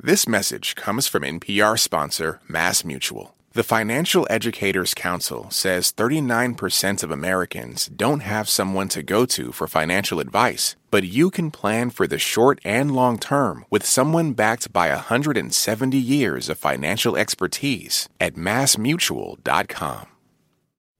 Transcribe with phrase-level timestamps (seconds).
[0.00, 3.34] This message comes from NPR sponsor Mass Mutual.
[3.54, 9.66] The Financial Educators Council says 39% of Americans don't have someone to go to for
[9.66, 14.72] financial advice, but you can plan for the short and long term with someone backed
[14.72, 20.06] by 170 years of financial expertise at massmutual.com.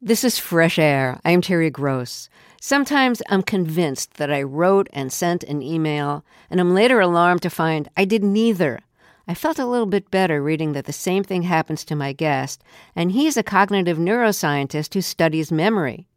[0.01, 1.21] This is Fresh Air.
[1.25, 2.29] I'm Terry Gross.
[2.61, 7.51] Sometimes I'm convinced that I wrote and sent an email, and I'm later alarmed to
[7.51, 8.80] find I did neither.
[9.30, 12.64] I felt a little bit better reading that the same thing happens to my guest,
[12.96, 16.09] and he's a cognitive neuroscientist who studies memory.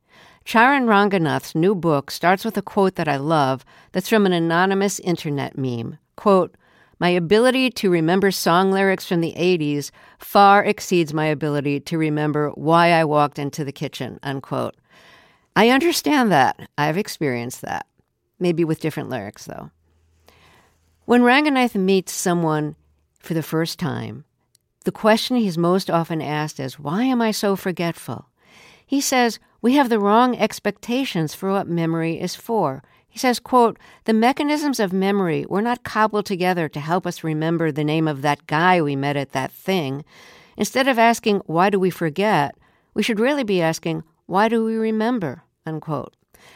[0.45, 4.97] Charan Ranganath's new book starts with a quote that I love that's from an anonymous
[5.01, 5.97] internet meme.
[6.15, 6.55] Quote,
[6.99, 12.51] my ability to remember song lyrics from the 80s far exceeds my ability to remember
[12.51, 14.75] why I walked into the kitchen, unquote.
[15.53, 16.69] I understand that.
[16.77, 17.87] I've experienced that.
[18.39, 19.69] Maybe with different lyrics, though.
[21.05, 22.75] When Ranganath meets someone
[23.21, 24.25] for the first time,
[24.83, 28.27] the question he's most often asked is, Why am I so forgetful?
[28.85, 32.83] He says, We have the wrong expectations for what memory is for.
[33.07, 37.71] He says, quote, The mechanisms of memory were not cobbled together to help us remember
[37.71, 40.03] the name of that guy we met at that thing.
[40.57, 42.55] Instead of asking, Why do we forget?
[42.93, 45.43] we should really be asking, Why do we remember?
[45.65, 46.15] Unquote.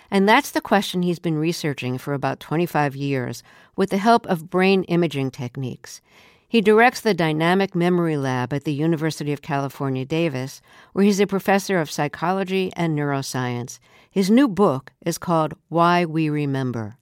[0.10, 3.44] And that's the question he's been researching for about 25 years
[3.76, 6.02] with the help of brain imaging techniques.
[6.48, 10.62] He directs the Dynamic Memory Lab at the University of California, Davis,
[10.94, 13.80] where he's a professor of psychology and neuroscience.
[14.10, 16.98] His new book is called Why We Remember.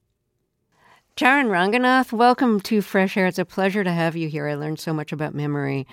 [1.16, 3.26] Charan Ranganath, welcome to Fresh Air.
[3.26, 4.48] It's a pleasure to have you here.
[4.48, 5.86] I learned so much about memory.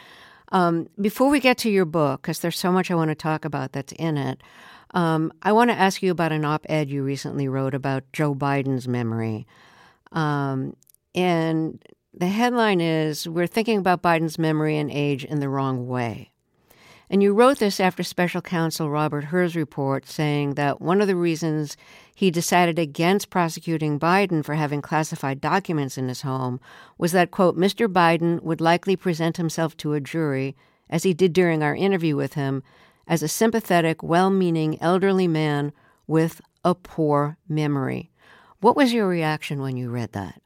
[0.52, 3.45] Um, before we get to your book, because there's so much I want to talk
[3.45, 4.41] about that's in it,
[4.93, 8.33] um, I want to ask you about an op ed you recently wrote about Joe
[8.33, 9.45] Biden's memory.
[10.11, 10.75] Um,
[11.13, 11.81] and
[12.14, 16.31] the headline is We're thinking about Biden's memory and age in the wrong way.
[17.09, 21.16] And you wrote this after special counsel Robert Hur's report saying that one of the
[21.16, 21.76] reasons
[22.16, 26.61] he decided against prosecuting Biden for having classified documents in his home
[26.98, 27.92] was that, quote, Mr.
[27.92, 30.55] Biden would likely present himself to a jury,
[30.89, 32.64] as he did during our interview with him,
[33.08, 35.73] as a sympathetic, well meaning elderly man
[36.08, 38.10] with a poor memory.
[38.61, 40.42] What was your reaction when you read that?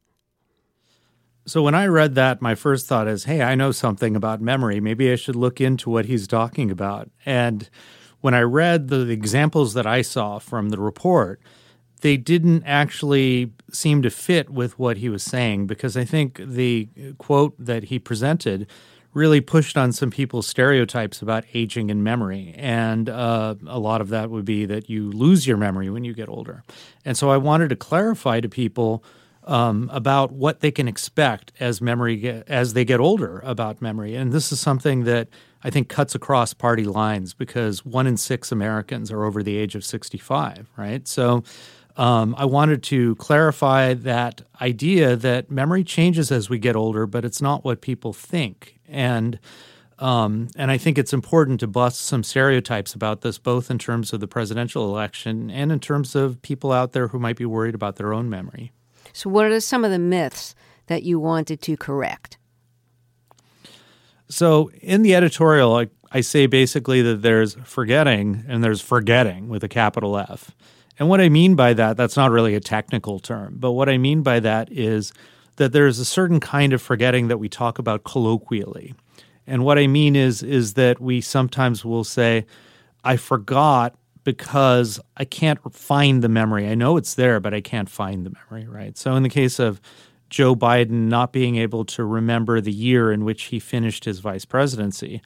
[1.48, 4.80] So when I read that, my first thought is, hey, I know something about memory.
[4.80, 7.10] Maybe I should look into what he's talking about.
[7.26, 7.70] And
[8.22, 11.40] when I read the examples that I saw from the report,
[12.02, 16.90] they didn't actually seem to fit with what he was saying because I think the
[17.20, 18.68] quote that he presented
[19.14, 22.54] really pushed on some people's stereotypes about aging and memory.
[22.58, 26.14] And uh, a lot of that would be that you lose your memory when you
[26.14, 26.64] get older.
[27.06, 29.04] And so I wanted to clarify to people
[29.46, 34.16] um, about what they can expect as memory as they get older about memory.
[34.16, 35.30] And this is something that
[35.64, 39.76] I think cuts across party lines because one in six Americans are over the age
[39.76, 41.08] of 65, right?
[41.08, 41.44] So
[41.98, 47.24] um, I wanted to clarify that idea that memory changes as we get older, but
[47.24, 48.80] it's not what people think.
[48.88, 49.40] And
[49.98, 54.12] um, and I think it's important to bust some stereotypes about this, both in terms
[54.12, 57.76] of the presidential election and in terms of people out there who might be worried
[57.76, 58.74] about their own memory.
[59.16, 60.56] So, what are some of the myths
[60.88, 62.38] that you wanted to correct?
[64.28, 69.64] So, in the editorial, I, I say basically that there's forgetting and there's forgetting with
[69.64, 70.52] a capital F.
[71.00, 73.98] And what I mean by that, that's not really a technical term, but what I
[73.98, 75.14] mean by that is
[75.56, 78.96] that there's a certain kind of forgetting that we talk about colloquially.
[79.48, 82.46] And what I mean is is that we sometimes will say,
[83.06, 86.68] I forgot because I can't find the memory.
[86.68, 88.98] I know it's there, but I can't find the memory, right?
[88.98, 89.80] So, in the case of
[90.30, 94.44] Joe Biden not being able to remember the year in which he finished his vice
[94.44, 95.22] presidency,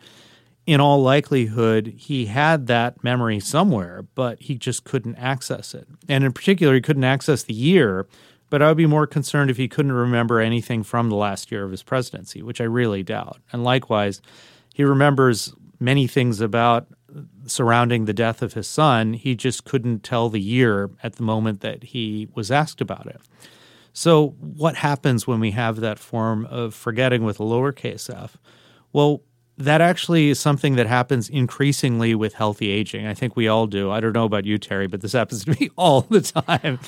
[0.67, 5.87] in all likelihood, he had that memory somewhere, but he just couldn't access it.
[6.07, 8.05] And in particular, he couldn't access the year,
[8.51, 11.63] but I would be more concerned if he couldn't remember anything from the last year
[11.63, 13.39] of his presidency, which I really doubt.
[13.51, 14.21] And likewise,
[14.73, 16.87] he remembers many things about
[17.49, 21.61] surrounding the death of his son, he just couldn't tell the year at the moment
[21.61, 23.21] that he was asked about it.
[23.93, 28.37] So, what happens when we have that form of forgetting with a lowercase f?
[28.93, 29.23] Well,
[29.57, 33.05] that actually is something that happens increasingly with healthy aging.
[33.05, 33.91] I think we all do.
[33.91, 36.79] I don't know about you, Terry, but this happens to me all the time.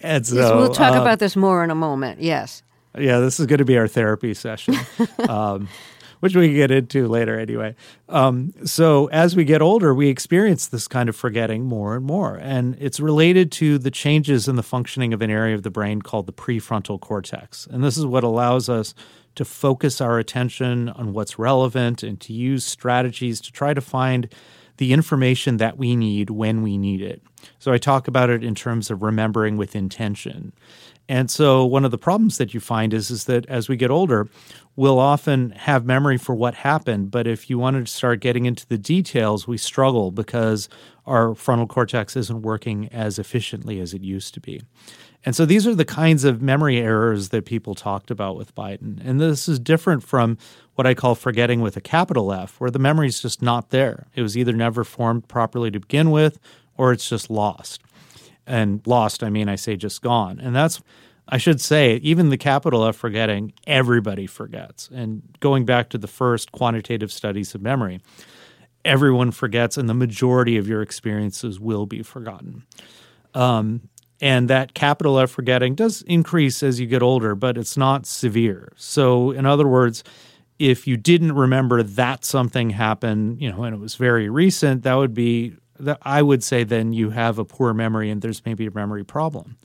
[0.00, 2.20] And so, yes, we'll talk uh, about this more in a moment.
[2.20, 2.64] Yes.
[2.98, 4.74] Yeah, this is going to be our therapy session.
[5.28, 5.68] um,
[6.20, 7.74] which we can get into later anyway.
[8.08, 12.36] Um, so as we get older, we experience this kind of forgetting more and more.
[12.36, 16.02] And it's related to the changes in the functioning of an area of the brain
[16.02, 17.66] called the prefrontal cortex.
[17.70, 18.94] And this is what allows us
[19.34, 24.28] to focus our attention on what's relevant and to use strategies to try to find
[24.78, 27.22] the information that we need when we need it.
[27.58, 30.52] So I talk about it in terms of remembering with intention.
[31.08, 33.90] And so one of the problems that you find is is that as we get
[33.90, 34.28] older,
[34.76, 38.66] we'll often have memory for what happened, but if you wanted to start getting into
[38.66, 40.68] the details, we struggle because
[41.06, 44.62] our frontal cortex isn't working as efficiently as it used to be.
[45.24, 49.04] And so these are the kinds of memory errors that people talked about with Biden.
[49.04, 50.38] And this is different from
[50.76, 54.06] what I call forgetting with a capital F, where the memory is just not there.
[54.14, 56.38] It was either never formed properly to begin with
[56.76, 57.82] or it's just lost.
[58.48, 60.40] And lost, I mean, I say just gone.
[60.40, 60.80] And that's,
[61.28, 64.88] I should say, even the capital F forgetting, everybody forgets.
[64.92, 68.00] And going back to the first quantitative studies of memory,
[68.84, 72.64] everyone forgets, and the majority of your experiences will be forgotten.
[73.34, 73.90] Um,
[74.20, 78.72] and that capital F forgetting does increase as you get older, but it's not severe.
[78.76, 80.02] So, in other words,
[80.58, 84.94] if you didn't remember that something happened, you know, and it was very recent, that
[84.94, 85.54] would be
[86.02, 89.56] I would say then you have a poor memory and there's maybe a memory problem.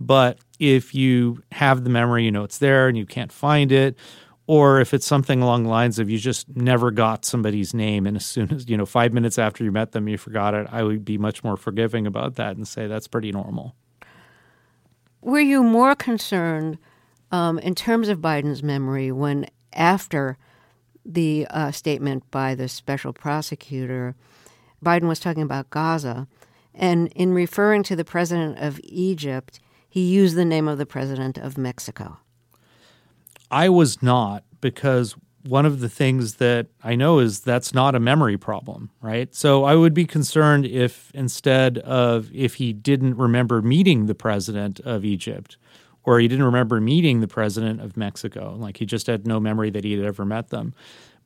[0.00, 3.96] But if you have the memory, you know it's there and you can't find it,
[4.46, 8.16] or if it's something along the lines of you just never got somebody's name and
[8.16, 10.82] as soon as, you know, five minutes after you met them, you forgot it, I
[10.82, 13.74] would be much more forgiving about that and say that's pretty normal.
[15.22, 16.78] Were you more concerned
[17.30, 20.36] um, in terms of Biden's memory when after
[21.06, 24.14] the uh, statement by the special prosecutor?
[24.84, 26.28] Biden was talking about Gaza.
[26.74, 31.38] And in referring to the president of Egypt, he used the name of the president
[31.38, 32.18] of Mexico.
[33.50, 35.14] I was not because
[35.46, 39.32] one of the things that I know is that's not a memory problem, right?
[39.34, 44.80] So I would be concerned if instead of if he didn't remember meeting the president
[44.80, 45.58] of Egypt
[46.02, 49.70] or he didn't remember meeting the president of Mexico, like he just had no memory
[49.70, 50.74] that he had ever met them.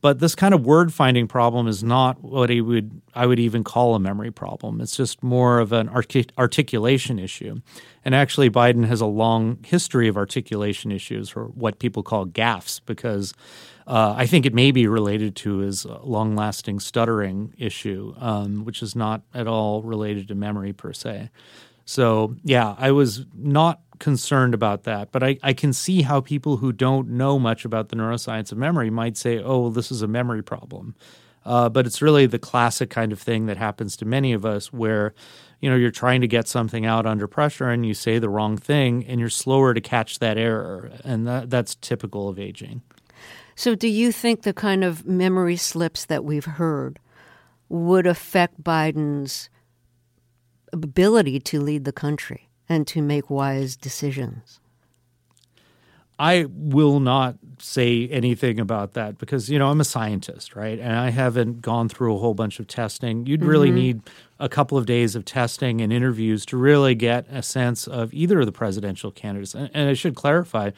[0.00, 3.64] But this kind of word finding problem is not what I would I would even
[3.64, 4.80] call a memory problem.
[4.80, 7.60] It's just more of an artic- articulation issue.
[8.04, 12.80] And actually, Biden has a long history of articulation issues, or what people call gaffes,
[12.86, 13.34] because
[13.88, 18.82] uh, I think it may be related to his long lasting stuttering issue, um, which
[18.82, 21.30] is not at all related to memory per se.
[21.86, 25.12] So, yeah, I was not concerned about that.
[25.12, 28.58] But I, I can see how people who don't know much about the neuroscience of
[28.58, 30.94] memory might say, oh, this is a memory problem.
[31.44, 34.72] Uh, but it's really the classic kind of thing that happens to many of us
[34.72, 35.14] where
[35.60, 38.56] you know you're trying to get something out under pressure and you say the wrong
[38.56, 42.82] thing and you're slower to catch that error and that, that's typical of aging
[43.54, 46.98] so do you think the kind of memory slips that we've heard
[47.68, 49.48] would affect biden's
[50.72, 54.60] ability to lead the country and to make wise decisions.
[56.20, 60.78] I will not say anything about that because, you know, I'm a scientist, right?
[60.78, 63.24] And I haven't gone through a whole bunch of testing.
[63.26, 63.76] You'd really mm-hmm.
[63.76, 64.00] need
[64.40, 68.40] a couple of days of testing and interviews to really get a sense of either
[68.40, 69.54] of the presidential candidates.
[69.54, 70.72] And, and I should clarify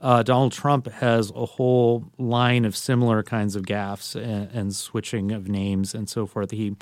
[0.00, 5.32] uh, Donald Trump has a whole line of similar kinds of gaffes and, and switching
[5.32, 6.50] of names and so forth.
[6.50, 6.76] He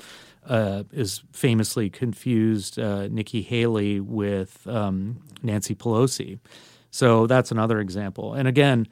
[0.47, 6.39] uh, is famously confused uh, Nikki Haley with um, Nancy Pelosi.
[6.91, 8.33] So that's another example.
[8.33, 8.87] And again,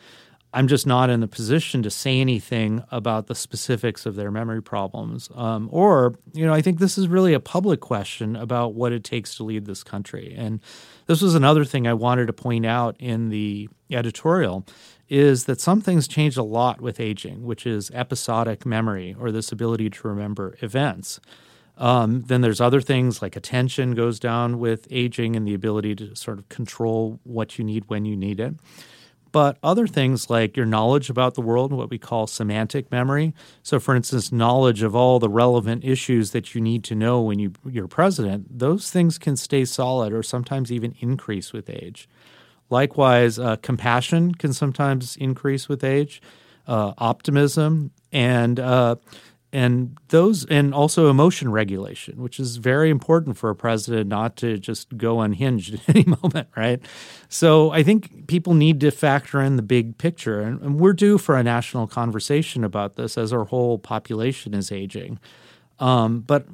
[0.55, 4.61] I'm just not in the position to say anything about the specifics of their memory
[4.61, 5.29] problems.
[5.33, 9.03] Um, or, you know, I think this is really a public question about what it
[9.03, 10.35] takes to lead this country.
[10.37, 10.59] And
[11.07, 14.65] this was another thing I wanted to point out in the editorial
[15.09, 19.51] is that some things change a lot with aging, which is episodic memory or this
[19.51, 21.19] ability to remember events.
[21.77, 26.15] Um, then there's other things like attention goes down with aging and the ability to
[26.15, 28.55] sort of control what you need when you need it.
[29.31, 33.33] But other things like your knowledge about the world, what we call semantic memory.
[33.63, 37.39] So, for instance, knowledge of all the relevant issues that you need to know when
[37.39, 42.07] you, you're president, those things can stay solid or sometimes even increase with age.
[42.69, 46.21] Likewise, uh, compassion can sometimes increase with age,
[46.67, 48.95] uh, optimism, and uh,
[49.53, 54.57] and those and also emotion regulation which is very important for a president not to
[54.57, 56.81] just go unhinged at any moment right?
[57.29, 61.17] So i think people need to factor in the big picture and, and we're due
[61.17, 65.19] for a national conversation about this as our whole population is aging.
[65.79, 66.47] Um, but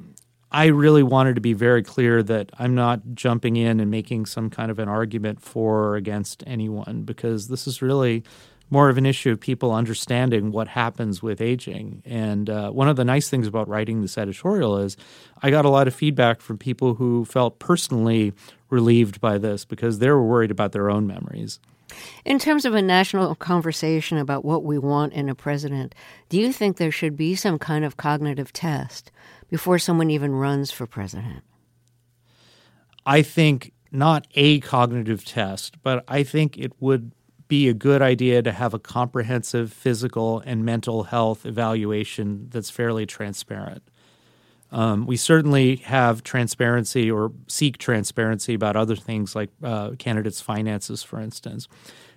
[0.52, 4.50] I really wanted to be very clear that I'm not jumping in and making some
[4.50, 8.24] kind of an argument for or against anyone because this is really
[8.70, 12.02] more of an issue of people understanding what happens with aging.
[12.06, 14.96] And uh, one of the nice things about writing this editorial is
[15.42, 18.32] I got a lot of feedback from people who felt personally
[18.70, 21.58] relieved by this because they were worried about their own memories.
[22.24, 25.94] In terms of a national conversation about what we want in a president,
[26.28, 29.10] do you think there should be some kind of cognitive test
[29.48, 31.42] before someone even runs for president?
[33.04, 37.10] I think not a cognitive test, but I think it would
[37.50, 43.04] be a good idea to have a comprehensive physical and mental health evaluation that's fairly
[43.04, 43.82] transparent.
[44.72, 51.02] Um, we certainly have transparency or seek transparency about other things like uh, candidates' finances,
[51.02, 51.66] for instance.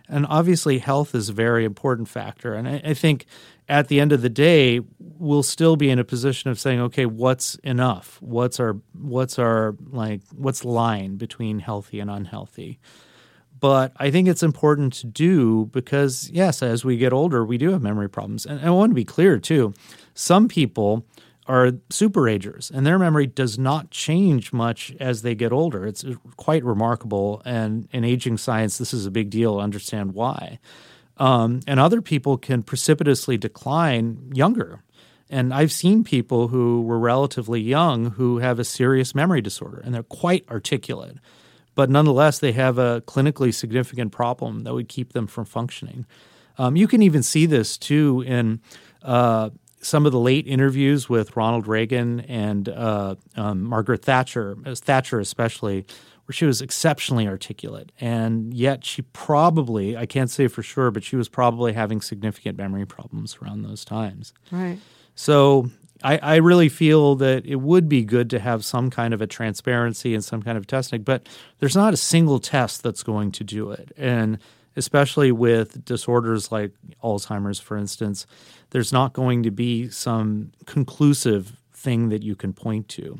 [0.07, 2.53] And obviously, health is a very important factor.
[2.53, 3.25] And I, I, think
[3.67, 7.07] at the end of the day, we'll still be in a position of saying, okay,
[7.07, 8.21] what's enough?
[8.21, 12.79] What's our what's our like what's the line between healthy and unhealthy?
[13.63, 17.71] But I think it's important to do because, yes, as we get older, we do
[17.71, 18.45] have memory problems.
[18.45, 19.73] And I want to be clear too.
[20.13, 21.05] Some people
[21.47, 25.87] are super agers, and their memory does not change much as they get older.
[25.87, 26.03] It's
[26.35, 27.41] quite remarkable.
[27.45, 30.59] And in aging science, this is a big deal understand why.
[31.15, 34.83] Um, and other people can precipitously decline younger.
[35.29, 39.95] And I've seen people who were relatively young who have a serious memory disorder, and
[39.95, 41.15] they're quite articulate.
[41.75, 46.05] But nonetheless, they have a clinically significant problem that would keep them from functioning.
[46.57, 48.61] Um, you can even see this too in
[49.01, 49.49] uh,
[49.81, 55.85] some of the late interviews with Ronald Reagan and uh, um, Margaret Thatcher, Thatcher especially,
[56.25, 57.91] where she was exceptionally articulate.
[57.99, 62.57] And yet she probably, I can't say for sure, but she was probably having significant
[62.57, 64.33] memory problems around those times.
[64.51, 64.79] Right.
[65.15, 65.69] So
[66.03, 69.27] I, I really feel that it would be good to have some kind of a
[69.27, 71.27] transparency and some kind of testing, but
[71.59, 73.91] there's not a single test that's going to do it.
[73.97, 74.37] And
[74.75, 76.71] especially with disorders like
[77.03, 78.25] Alzheimer's, for instance,
[78.71, 83.19] there's not going to be some conclusive thing that you can point to.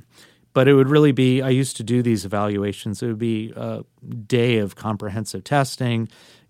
[0.54, 3.02] But it would really be, I used to do these evaluations.
[3.02, 3.84] It would be a
[4.28, 6.10] day of comprehensive testing,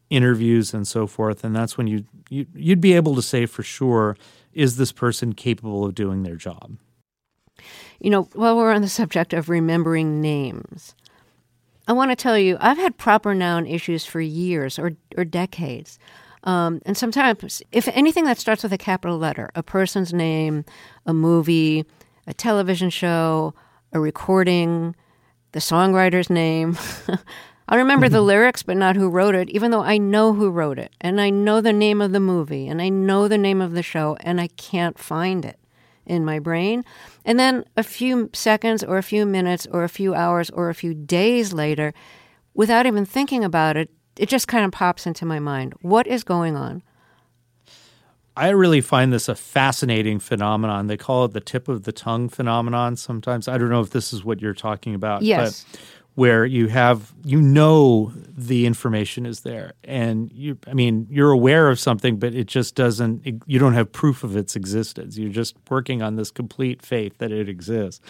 [0.10, 1.44] interviews, and so forth.
[1.44, 4.18] And that's when you, you you'd be able to say for sure,
[4.54, 6.78] is this person capable of doing their job?
[8.00, 10.96] You know, while we're on the subject of remembering names,
[11.88, 16.00] I want to tell you, I've had proper noun issues for years or, or decades.
[16.44, 20.66] Um, and sometimes, if anything that starts with a capital letter, a person's name,
[21.06, 21.86] a movie,
[22.28, 23.54] a television show,
[23.94, 24.96] a recording,
[25.54, 26.78] the songwriter's name,
[27.68, 28.28] I remember the mm-hmm.
[28.28, 31.30] lyrics, but not who wrote it, even though I know who wrote it, and I
[31.30, 34.42] know the name of the movie, and I know the name of the show, and
[34.42, 35.58] I can't find it
[36.06, 36.84] in my brain.
[37.24, 40.76] And then a few seconds or a few minutes or a few hours or a
[40.76, 41.94] few days later,
[42.54, 45.74] without even thinking about it, it just kind of pops into my mind.
[45.82, 46.84] What is going on?
[48.36, 50.88] I really find this a fascinating phenomenon.
[50.88, 53.48] They call it the tip of the tongue phenomenon sometimes.
[53.48, 55.22] I don't know if this is what you're talking about.
[55.22, 55.66] Yes.
[55.72, 55.82] But
[56.16, 59.74] where you have you know the information is there.
[59.84, 63.92] And you i mean you're aware of something but it just doesn't you don't have
[63.92, 65.18] proof of its existence.
[65.18, 68.02] You're just working on this complete faith that it exists.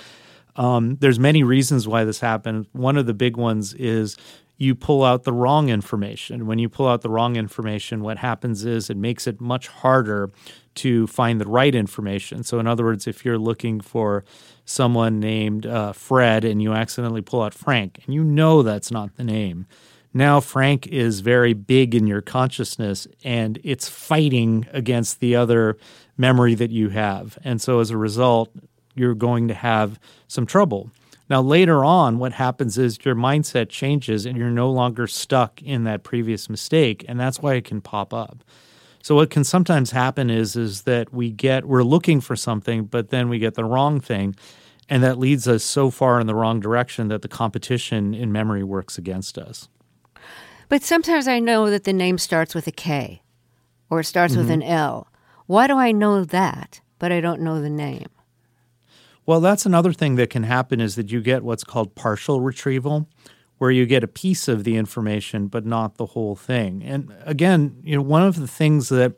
[0.55, 2.67] Um, there's many reasons why this happened.
[2.73, 4.17] One of the big ones is
[4.57, 8.65] you pull out the wrong information when you pull out the wrong information what happens
[8.65, 10.31] is it makes it much harder
[10.75, 14.23] to find the right information so in other words if you're looking for
[14.65, 19.15] someone named uh, Fred and you accidentally pull out Frank, and you know that's not
[19.15, 19.67] the name.
[20.13, 25.77] Now, Frank is very big in your consciousness and it's fighting against the other
[26.17, 27.39] memory that you have.
[27.43, 28.51] And so, as a result,
[28.93, 30.91] you're going to have some trouble.
[31.29, 35.83] Now, later on, what happens is your mindset changes and you're no longer stuck in
[35.85, 37.05] that previous mistake.
[37.07, 38.43] And that's why it can pop up.
[39.01, 43.09] So what can sometimes happen is is that we get we're looking for something, but
[43.09, 44.33] then we get the wrong thing,
[44.87, 48.63] and that leads us so far in the wrong direction that the competition in memory
[48.63, 49.67] works against us.
[50.69, 53.21] But sometimes I know that the name starts with a K
[53.89, 54.43] or it starts mm-hmm.
[54.43, 55.09] with an L.
[55.47, 58.07] Why do I know that, but I don't know the name?
[59.25, 63.07] Well, that's another thing that can happen is that you get what's called partial retrieval,
[63.57, 66.83] where you get a piece of the information but not the whole thing.
[66.83, 69.13] And again, you know, one of the things that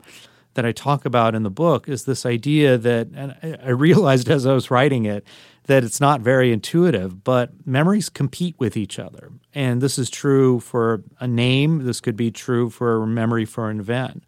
[0.54, 4.46] that I talk about in the book is this idea that and I realized as
[4.46, 5.26] I was writing it
[5.68, 9.32] that it's not very intuitive, but memories compete with each other.
[9.54, 13.70] And this is true for a name, this could be true for a memory for
[13.70, 14.24] an event.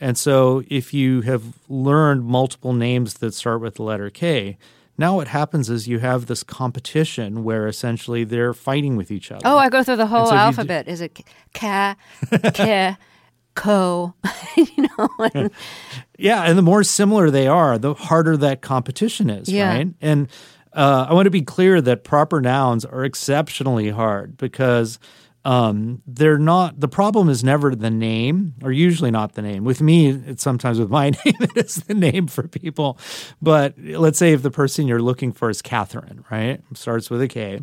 [0.00, 4.58] And so if you have learned multiple names that start with the letter K,
[4.96, 9.42] now what happens is you have this competition where essentially they're fighting with each other.
[9.44, 10.86] Oh, I go through the whole so alphabet.
[10.86, 11.20] Do, is it
[11.52, 11.96] ka,
[12.30, 12.96] ke,
[13.54, 14.14] co?
[14.56, 15.08] you know.
[15.34, 15.50] And,
[16.18, 19.68] yeah, and the more similar they are, the harder that competition is, yeah.
[19.68, 19.88] right?
[20.00, 20.28] And
[20.72, 24.98] uh, I want to be clear that proper nouns are exceptionally hard because
[25.44, 29.64] um, they're not the problem is never the name or usually not the name.
[29.64, 32.98] With me it's sometimes with my name it is the name for people.
[33.42, 36.62] But let's say if the person you're looking for is catherine right?
[36.74, 37.60] Starts with a k.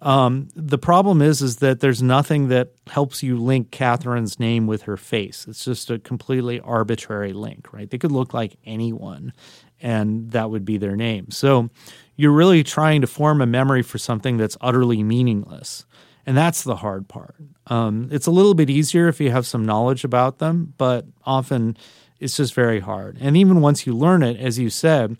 [0.00, 4.82] Um, the problem is is that there's nothing that helps you link catherine's name with
[4.82, 5.46] her face.
[5.48, 7.90] It's just a completely arbitrary link right?
[7.90, 9.32] They could look like anyone
[9.80, 11.32] and that would be their name.
[11.32, 11.68] So
[12.16, 15.84] you're really trying to form a memory for something that's utterly meaningless
[16.26, 17.36] and that's the hard part.
[17.66, 21.76] Um, it's a little bit easier if you have some knowledge about them, but often
[22.20, 23.18] it's just very hard.
[23.20, 25.16] And even once you learn it, as you said,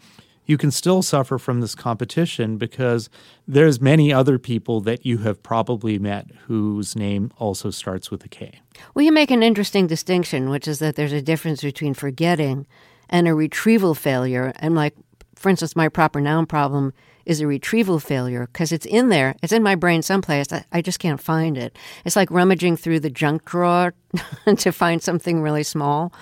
[0.47, 3.09] you can still suffer from this competition because
[3.49, 8.29] there's many other people that you have probably met whose name also starts with a
[8.29, 8.61] K.
[8.95, 12.67] Well, you make an interesting distinction, which is that there's a difference between forgetting
[13.09, 14.53] and a retrieval failure.
[14.57, 14.95] And like,
[15.35, 16.93] for instance, my proper noun problem
[17.27, 19.35] is a retrieval failure because it's in there.
[19.43, 20.53] It's in my brain someplace.
[20.53, 21.77] I, I, just can't find it.
[22.05, 23.95] It's like rummaging through the junk drawer
[24.57, 26.13] to find something really small.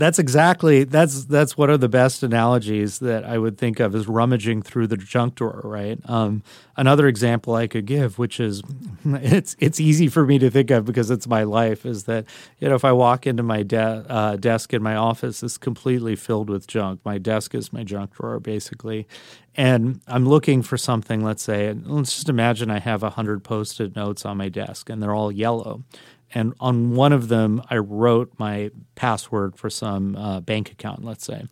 [0.00, 4.08] That's exactly that's that's one of the best analogies that I would think of is
[4.08, 6.00] rummaging through the junk drawer, right?
[6.06, 6.42] Um,
[6.74, 8.62] another example I could give, which is
[9.04, 12.24] it's it's easy for me to think of because it's my life, is that
[12.60, 16.16] you know if I walk into my de- uh, desk in my office, it's completely
[16.16, 17.00] filled with junk.
[17.04, 19.06] My desk is my junk drawer basically,
[19.54, 21.22] and I'm looking for something.
[21.22, 25.14] Let's say, let's just imagine I have hundred post-it notes on my desk, and they're
[25.14, 25.84] all yellow
[26.34, 31.24] and on one of them I wrote my password for some uh, bank account, let's
[31.24, 31.44] say.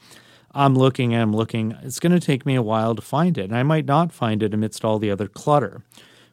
[0.52, 1.76] I'm looking and I'm looking.
[1.82, 4.42] It's going to take me a while to find it, and I might not find
[4.42, 5.82] it amidst all the other clutter.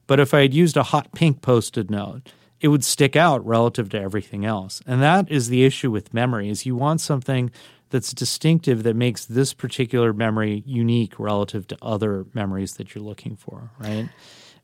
[0.08, 3.90] But if I had used a hot pink post-it note, it would stick out relative
[3.90, 4.82] to everything else.
[4.88, 7.52] And that is the issue with memory is you want something
[7.90, 13.36] that's distinctive that makes this particular memory unique relative to other memories that you're looking
[13.36, 14.10] for, right?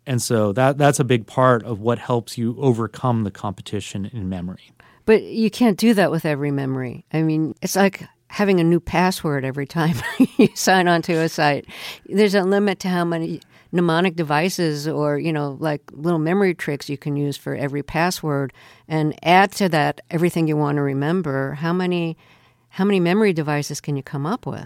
[0.06, 4.30] And so that that's a big part of what helps you overcome the competition in
[4.30, 4.72] memory.
[5.06, 7.06] But you can't do that with every memory.
[7.12, 9.96] I mean, it's like having a new password every time
[10.38, 11.66] you sign onto a site.
[12.06, 16.90] There's a limit to how many mnemonic devices or, you know, like little memory tricks
[16.90, 18.54] you can use for every password
[18.88, 21.54] and add to that everything you want to remember.
[21.54, 22.18] How many
[22.70, 24.66] how many memory devices can you come up with?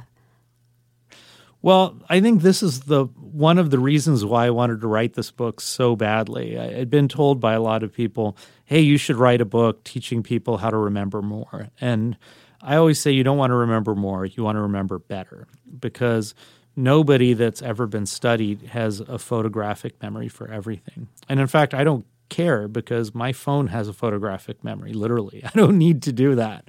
[1.66, 5.16] Well, I think this is the one of the reasons why I wanted to write
[5.16, 6.60] this book so badly.
[6.60, 9.84] I had been told by a lot of people, "Hey, you should write a book
[9.84, 12.18] teaching people how to remember more." And
[12.62, 15.48] I always say you don't want to remember more, you want to remember better
[15.80, 16.36] because
[16.76, 21.08] nobody that's ever been studied has a photographic memory for everything.
[21.28, 25.44] And in fact, I don't care because my phone has a photographic memory, literally.
[25.46, 26.68] I don't need to do that.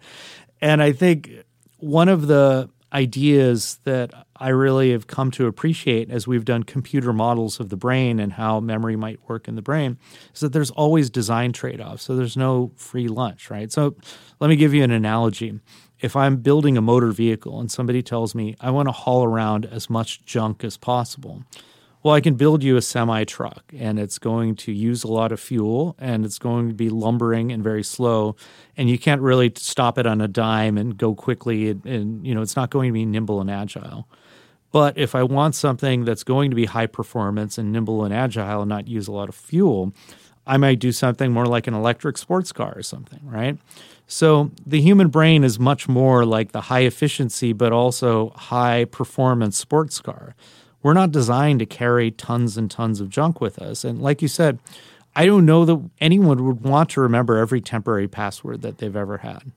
[0.63, 1.45] And I think
[1.81, 7.13] one of the ideas that I really have come to appreciate as we've done computer
[7.13, 9.99] models of the brain and how memory might work in the brain
[10.35, 12.05] is that there's always design trade offs.
[12.05, 13.73] So there's no free lunch, right?
[13.73, 13.97] So
[14.41, 15.59] let me give you an analogy.
[16.01, 19.67] If I'm building a motor vehicle and somebody tells me I want to haul around
[19.67, 21.43] as much junk as possible,
[22.07, 25.33] well, I can build you a semi truck and it's going to use a lot
[25.33, 28.37] of fuel and it's going to be lumbering and very slow.
[28.77, 31.71] And you can't really stop it on a dime and go quickly.
[31.71, 34.07] And, and, you know, it's not going to be nimble and agile.
[34.71, 38.63] But if I want something that's going to be high performance and nimble and agile
[38.63, 39.93] and not use a lot of fuel,
[40.47, 43.59] I might do something more like an electric sports car or something, right?
[44.07, 49.59] So the human brain is much more like the high efficiency but also high performance
[49.59, 50.37] sports car
[50.87, 53.83] we're not designed to carry tons and tons of junk with us.
[53.83, 54.61] And like you said,
[55.17, 59.19] I don't know that anyone would want to remember every temporary password that they've ever
[59.19, 59.51] had.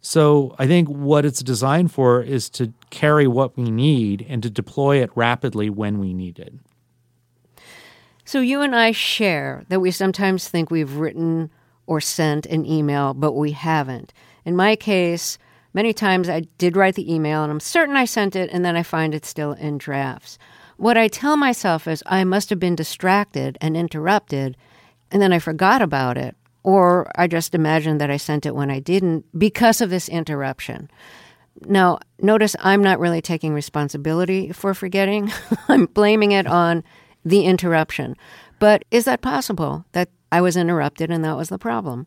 [0.00, 4.48] So I think what it's designed for is to carry what we need and to
[4.48, 6.54] deploy it rapidly when we need it.
[8.24, 11.50] So you and I share that we sometimes think we've written
[11.88, 14.12] or sent an email, but we haven't.
[14.44, 15.38] In my case,
[15.74, 18.76] many times I did write the email and I'm certain I sent it, and then
[18.76, 20.38] I find it still in drafts.
[20.78, 24.56] What I tell myself is I must have been distracted and interrupted,
[25.10, 28.70] and then I forgot about it, or I just imagined that I sent it when
[28.70, 30.88] I didn't because of this interruption.
[31.66, 35.32] Now, notice I'm not really taking responsibility for forgetting.
[35.68, 36.84] I'm blaming it on
[37.24, 38.16] the interruption.
[38.60, 42.06] But is that possible that I was interrupted and that was the problem?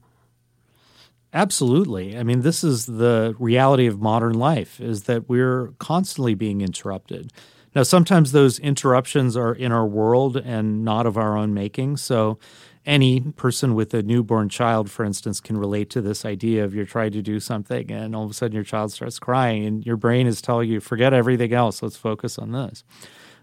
[1.34, 2.18] Absolutely.
[2.18, 7.34] I mean, this is the reality of modern life is that we're constantly being interrupted.
[7.74, 11.98] Now, sometimes those interruptions are in our world and not of our own making.
[11.98, 12.38] So,
[12.86, 16.86] any person with a newborn child, for instance, can relate to this idea of you're
[16.86, 19.98] trying to do something and all of a sudden your child starts crying and your
[19.98, 22.84] brain is telling you, forget everything else, let's focus on this.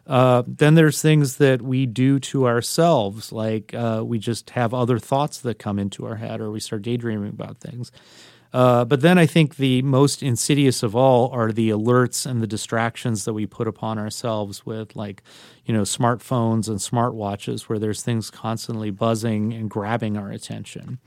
[0.09, 4.99] Uh, then there's things that we do to ourselves, like uh, we just have other
[4.99, 7.93] thoughts that come into our head, or we start daydreaming about things.
[8.53, 12.47] Uh, but then I think the most insidious of all are the alerts and the
[12.47, 15.23] distractions that we put upon ourselves with, like,
[15.67, 20.99] you know, smartphones and smartwatches, where there's things constantly buzzing and grabbing our attention.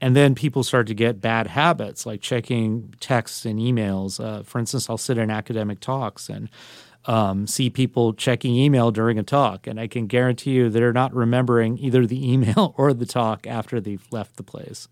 [0.00, 4.18] And then people start to get bad habits like checking texts and emails.
[4.22, 6.48] Uh, for instance, I'll sit in academic talks and
[7.04, 11.14] um, see people checking email during a talk, and I can guarantee you they're not
[11.14, 14.88] remembering either the email or the talk after they've left the place.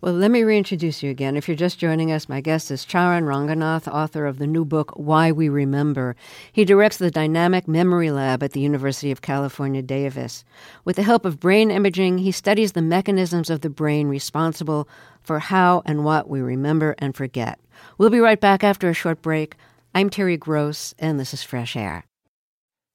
[0.00, 1.36] Well, let me reintroduce you again.
[1.36, 4.92] If you're just joining us, my guest is Charan Ranganath, author of the new book,
[4.96, 6.16] Why We Remember.
[6.52, 10.44] He directs the Dynamic Memory Lab at the University of California, Davis.
[10.84, 14.88] With the help of brain imaging, he studies the mechanisms of the brain responsible
[15.22, 17.60] for how and what we remember and forget.
[17.98, 19.56] We'll be right back after a short break.
[19.94, 22.04] I'm Terry Gross, and this is Fresh Air.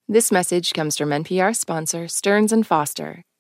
[0.08, 3.24] This message comes from NPR sponsor Stearns and Foster.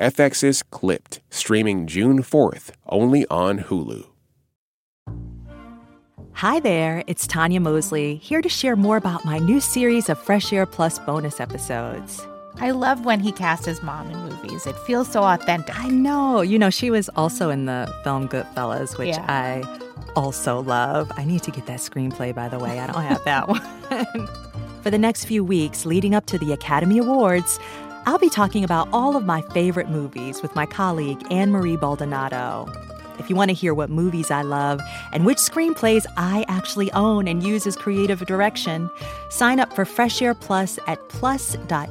[0.00, 4.06] FX's Clipped, streaming June 4th, only on Hulu.
[6.32, 10.54] Hi there, it's Tanya Mosley, here to share more about my new series of Fresh
[10.54, 12.26] Air Plus bonus episodes.
[12.56, 14.66] I love when he casts his mom in movies.
[14.66, 15.78] It feels so authentic.
[15.78, 16.40] I know.
[16.40, 19.26] You know, she was also in the film Goodfellas, which yeah.
[19.28, 21.12] I also love.
[21.18, 22.80] I need to get that screenplay, by the way.
[22.80, 23.60] I don't have that one.
[24.82, 27.58] For the next few weeks leading up to the Academy Awards,
[28.06, 32.66] I'll be talking about all of my favorite movies with my colleague Ann Marie Baldonado.
[33.18, 34.80] If you want to hear what movies I love
[35.12, 38.90] and which screenplays I actually own and use as creative direction,
[39.28, 41.90] sign up for Fresh Air Plus at plus.npr.org.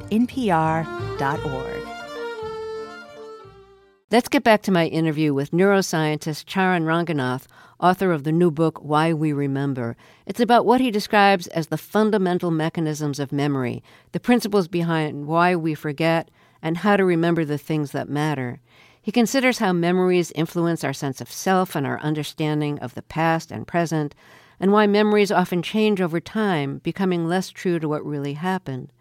[4.10, 7.46] Let's get back to my interview with neuroscientist Charan Ranganath
[7.80, 9.96] author of the new book, Why We Remember.
[10.26, 15.56] It's about what he describes as the fundamental mechanisms of memory, the principles behind why
[15.56, 16.30] we forget,
[16.62, 18.60] and how to remember the things that matter.
[19.02, 23.50] He considers how memories influence our sense of self and our understanding of the past
[23.50, 24.14] and present,
[24.60, 28.92] and why memories often change over time, becoming less true to what really happened.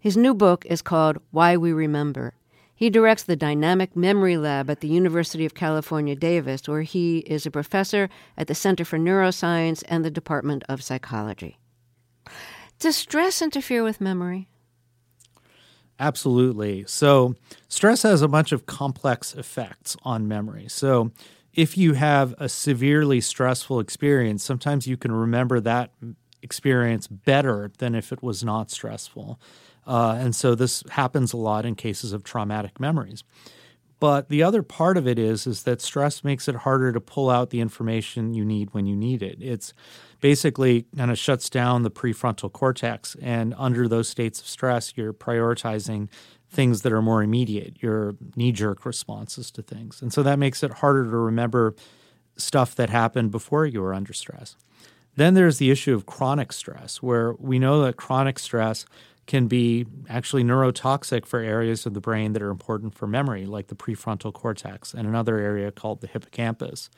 [0.00, 2.34] His new book is called Why We Remember.
[2.74, 7.46] He directs the Dynamic Memory Lab at the University of California, Davis, where he is
[7.46, 11.58] a professor at the Center for Neuroscience and the Department of Psychology.
[12.80, 14.48] Does stress interfere with memory?
[16.00, 16.84] Absolutely.
[16.88, 17.36] So,
[17.68, 20.66] stress has a bunch of complex effects on memory.
[20.68, 21.12] So,
[21.52, 25.92] if you have a severely stressful experience, sometimes you can remember that
[26.42, 29.40] experience better than if it was not stressful.
[29.86, 33.24] Uh, and so this happens a lot in cases of traumatic memories.
[34.00, 37.30] But the other part of it is is that stress makes it harder to pull
[37.30, 39.38] out the information you need when you need it.
[39.40, 39.72] It's
[40.20, 45.12] basically kind of shuts down the prefrontal cortex, and under those states of stress, you're
[45.12, 46.08] prioritizing
[46.50, 50.70] things that are more immediate, your knee-jerk responses to things, and so that makes it
[50.70, 51.74] harder to remember
[52.36, 54.56] stuff that happened before you were under stress.
[55.16, 58.84] Then there's the issue of chronic stress, where we know that chronic stress
[59.26, 63.68] can be actually neurotoxic for areas of the brain that are important for memory, like
[63.68, 66.90] the prefrontal cortex and another area called the hippocampus.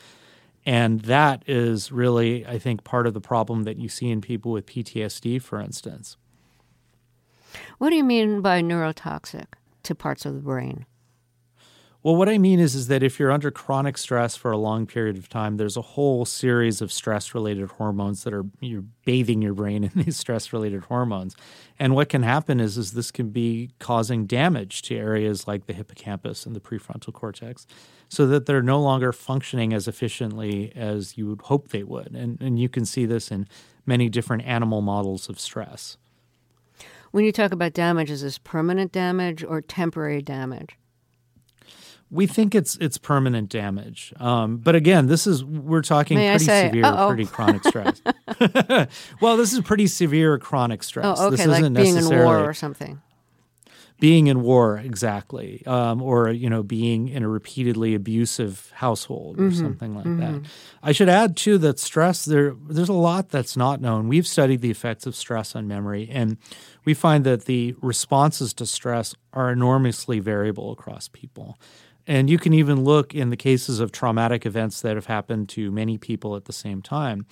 [0.64, 4.50] And that is really, I think, part of the problem that you see in people
[4.50, 6.16] with PTSD, for instance.
[7.78, 9.46] What do you mean by neurotoxic
[9.84, 10.84] to parts of the brain?
[12.06, 14.86] Well, what I mean is, is that if you're under chronic stress for a long
[14.86, 19.54] period of time, there's a whole series of stress-related hormones that are you're bathing your
[19.54, 21.34] brain in these stress-related hormones,
[21.80, 25.72] and what can happen is, is this can be causing damage to areas like the
[25.72, 27.66] hippocampus and the prefrontal cortex,
[28.08, 32.40] so that they're no longer functioning as efficiently as you would hope they would, and
[32.40, 33.48] and you can see this in
[33.84, 35.96] many different animal models of stress.
[37.10, 40.78] When you talk about damage, is this permanent damage or temporary damage?
[42.10, 46.44] We think it's it's permanent damage, um, but again, this is we're talking May pretty
[46.44, 47.08] say, severe, uh-oh.
[47.08, 48.00] pretty chronic stress.
[49.20, 51.18] well, this is pretty severe chronic stress.
[51.18, 53.00] Oh, okay, like isn't being in war or something.
[53.98, 59.50] being in war exactly um, or you know being in a repeatedly abusive household or
[59.50, 60.42] something like that
[60.82, 64.60] i should add too that stress there there's a lot that's not known we've studied
[64.60, 66.36] the effects of stress on memory and
[66.84, 71.58] we find that the responses to stress are enormously variable across people
[72.06, 75.70] and you can even look in the cases of traumatic events that have happened to
[75.70, 77.26] many people at the same time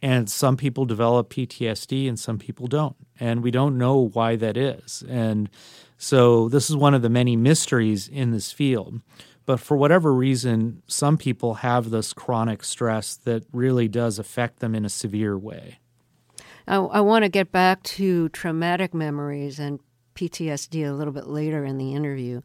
[0.00, 2.96] and some people develop PTSD and some people don't.
[3.18, 5.02] And we don't know why that is.
[5.08, 5.50] And
[5.96, 9.00] so this is one of the many mysteries in this field.
[9.44, 14.74] But for whatever reason, some people have this chronic stress that really does affect them
[14.74, 15.80] in a severe way.
[16.68, 19.80] I, I want to get back to traumatic memories and
[20.14, 22.42] PTSD a little bit later in the interview.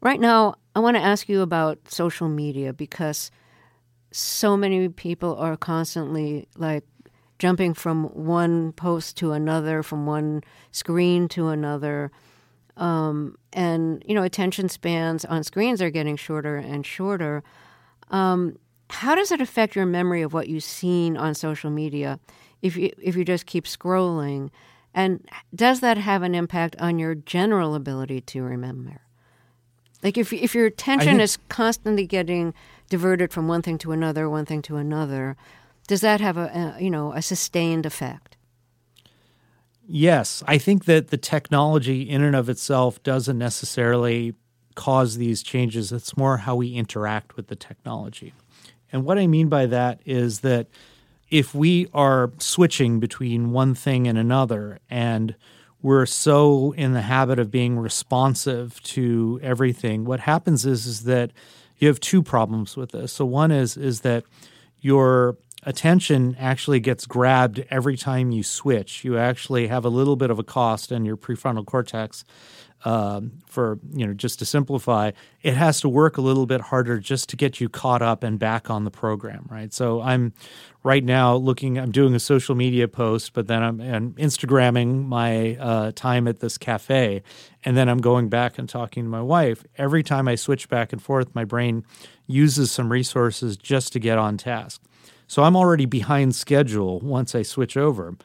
[0.00, 3.32] Right now, I want to ask you about social media because
[4.12, 6.84] so many people are constantly like
[7.40, 12.12] jumping from one post to another, from one screen to another.
[12.76, 17.42] Um, and, you know, attention spans on screens are getting shorter and shorter.
[18.12, 18.56] Um,
[18.88, 22.20] how does it affect your memory of what you've seen on social media
[22.62, 24.50] if you, if you just keep scrolling?
[24.94, 29.00] And does that have an impact on your general ability to remember?
[30.02, 32.54] Like if if your attention think- is constantly getting
[32.88, 35.36] diverted from one thing to another, one thing to another,
[35.86, 38.36] does that have a, a you know a sustained effect?
[39.90, 44.34] Yes, I think that the technology in and of itself doesn't necessarily
[44.74, 45.90] cause these changes.
[45.92, 48.34] It's more how we interact with the technology.
[48.92, 50.68] And what I mean by that is that
[51.30, 55.34] if we are switching between one thing and another and
[55.82, 61.30] we're so in the habit of being responsive to everything, what happens is is that
[61.78, 63.12] you have two problems with this.
[63.12, 64.24] So one is is that
[64.80, 69.04] your attention actually gets grabbed every time you switch.
[69.04, 72.24] You actually have a little bit of a cost in your prefrontal cortex.
[72.84, 75.10] Um, for you know, just to simplify,
[75.42, 78.38] it has to work a little bit harder just to get you caught up and
[78.38, 79.72] back on the program, right?
[79.74, 80.32] So I'm
[80.84, 81.76] right now looking.
[81.76, 86.38] I'm doing a social media post, but then I'm, I'm Instagramming my uh, time at
[86.38, 87.22] this cafe,
[87.64, 89.64] and then I'm going back and talking to my wife.
[89.76, 91.84] Every time I switch back and forth, my brain
[92.28, 94.80] uses some resources just to get on task.
[95.26, 98.16] So I'm already behind schedule once I switch over.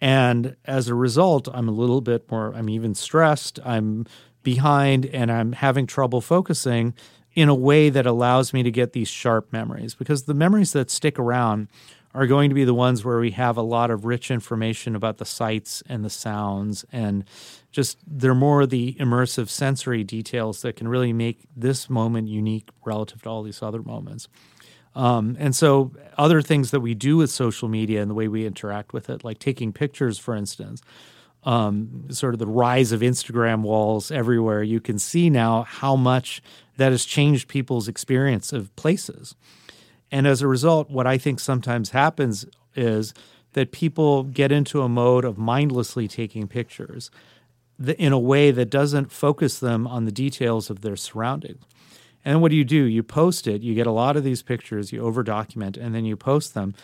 [0.00, 4.06] And as a result, I'm a little bit more, I'm even stressed, I'm
[4.42, 6.94] behind, and I'm having trouble focusing
[7.34, 10.90] in a way that allows me to get these sharp memories because the memories that
[10.90, 11.68] stick around
[12.14, 15.18] are going to be the ones where we have a lot of rich information about
[15.18, 17.24] the sights and the sounds and
[17.72, 23.20] just they're more the immersive sensory details that can really make this moment unique relative
[23.22, 24.28] to all these other moments.
[24.94, 28.46] Um, and so, other things that we do with social media and the way we
[28.46, 30.80] interact with it, like taking pictures, for instance,
[31.42, 36.40] um, sort of the rise of Instagram walls everywhere, you can see now how much
[36.76, 39.34] that has changed people's experience of places.
[40.10, 43.14] And as a result, what I think sometimes happens is
[43.52, 47.10] that people get into a mode of mindlessly taking pictures
[47.98, 51.64] in a way that doesn't focus them on the details of their surroundings.
[52.24, 52.84] And what do you do?
[52.84, 53.62] You post it.
[53.62, 54.92] You get a lot of these pictures.
[54.92, 56.74] You over document, and then you post them,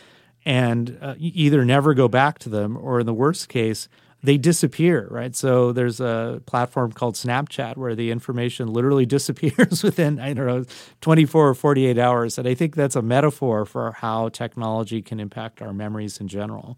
[0.45, 3.89] and uh, either never go back to them, or in the worst case,
[4.23, 5.09] they disappear.
[5.11, 5.35] Right.
[5.35, 10.65] So there's a platform called Snapchat where the information literally disappears within I don't know
[11.01, 15.63] 24 or 48 hours, and I think that's a metaphor for how technology can impact
[15.63, 16.77] our memories in general.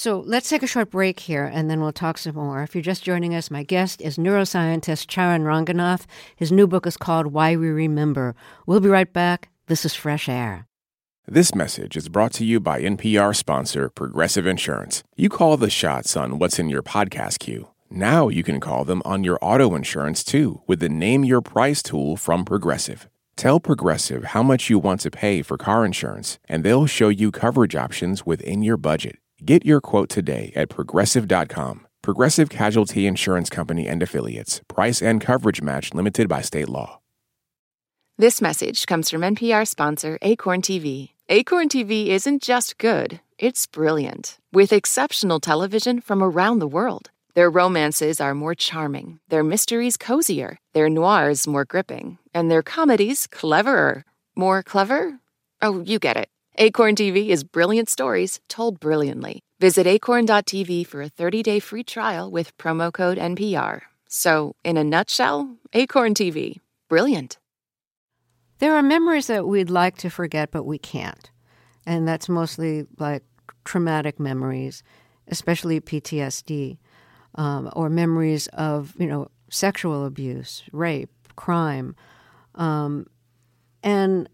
[0.00, 2.62] So let's take a short break here and then we'll talk some more.
[2.62, 6.06] If you're just joining us, my guest is neuroscientist Charan Ranganath.
[6.34, 8.34] His new book is called Why We Remember.
[8.66, 9.50] We'll be right back.
[9.66, 10.66] This is Fresh Air.
[11.28, 15.02] This message is brought to you by NPR sponsor Progressive Insurance.
[15.16, 17.68] You call the shots on what's in your podcast queue.
[17.90, 21.82] Now you can call them on your auto insurance too with the Name Your Price
[21.82, 23.10] tool from Progressive.
[23.36, 27.30] Tell Progressive how much you want to pay for car insurance, and they'll show you
[27.30, 29.16] coverage options within your budget.
[29.44, 31.86] Get your quote today at progressive.com.
[32.02, 34.60] Progressive Casualty Insurance Company and Affiliates.
[34.68, 37.00] Price and coverage match limited by state law.
[38.18, 41.12] This message comes from NPR sponsor Acorn TV.
[41.30, 47.10] Acorn TV isn't just good, it's brilliant, with exceptional television from around the world.
[47.34, 53.26] Their romances are more charming, their mysteries cozier, their noirs more gripping, and their comedies
[53.26, 54.04] cleverer.
[54.36, 55.18] More clever?
[55.62, 56.28] Oh, you get it.
[56.62, 59.40] Acorn TV is brilliant stories told brilliantly.
[59.60, 63.80] Visit acorn.tv for a 30 day free trial with promo code NPR.
[64.10, 66.60] So, in a nutshell, Acorn TV.
[66.90, 67.38] Brilliant.
[68.58, 71.30] There are memories that we'd like to forget, but we can't.
[71.86, 73.22] And that's mostly like
[73.64, 74.82] traumatic memories,
[75.28, 76.76] especially PTSD,
[77.36, 81.96] um, or memories of, you know, sexual abuse, rape, crime.
[82.54, 83.06] Um,
[83.82, 84.28] and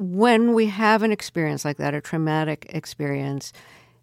[0.00, 3.52] when we have an experience like that, a traumatic experience,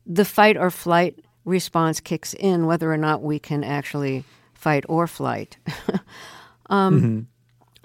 [0.05, 5.07] the fight or flight response kicks in, whether or not we can actually fight or
[5.07, 5.57] flight.
[6.69, 7.19] um, mm-hmm.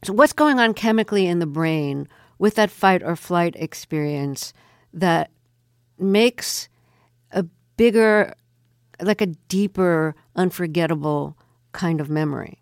[0.05, 2.07] So, what's going on chemically in the brain
[2.38, 4.53] with that fight or flight experience
[4.92, 5.31] that
[5.98, 6.68] makes
[7.31, 7.44] a
[7.79, 8.35] bigger,
[9.01, 11.38] like a deeper, unforgettable
[11.72, 12.59] kind of memory?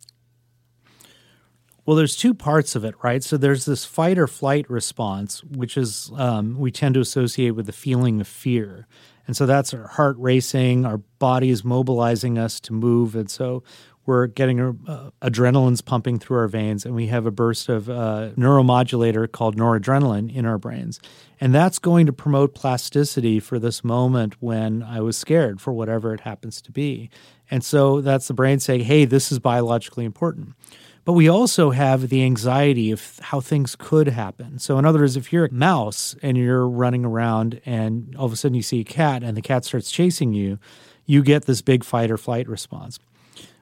[1.90, 3.20] Well, there's two parts of it, right?
[3.20, 7.66] So there's this fight or flight response, which is um, we tend to associate with
[7.66, 8.86] the feeling of fear.
[9.26, 13.16] And so that's our heart racing, our body is mobilizing us to move.
[13.16, 13.64] And so
[14.06, 18.30] we're getting uh, adrenaline's pumping through our veins, and we have a burst of uh,
[18.36, 21.00] neuromodulator called noradrenaline in our brains.
[21.40, 26.14] And that's going to promote plasticity for this moment when I was scared for whatever
[26.14, 27.10] it happens to be.
[27.50, 30.54] And so that's the brain saying, hey, this is biologically important.
[31.04, 34.58] But we also have the anxiety of how things could happen.
[34.58, 38.32] So, in other words, if you're a mouse and you're running around and all of
[38.32, 40.58] a sudden you see a cat and the cat starts chasing you,
[41.06, 42.98] you get this big fight or flight response.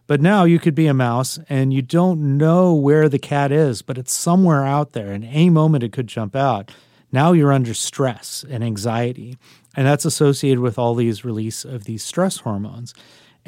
[0.09, 3.83] But now you could be a mouse and you don't know where the cat is,
[3.83, 5.13] but it's somewhere out there.
[5.13, 6.71] And any moment it could jump out.
[7.13, 9.37] Now you're under stress and anxiety.
[9.77, 12.95] And that's associated with all these release of these stress hormones.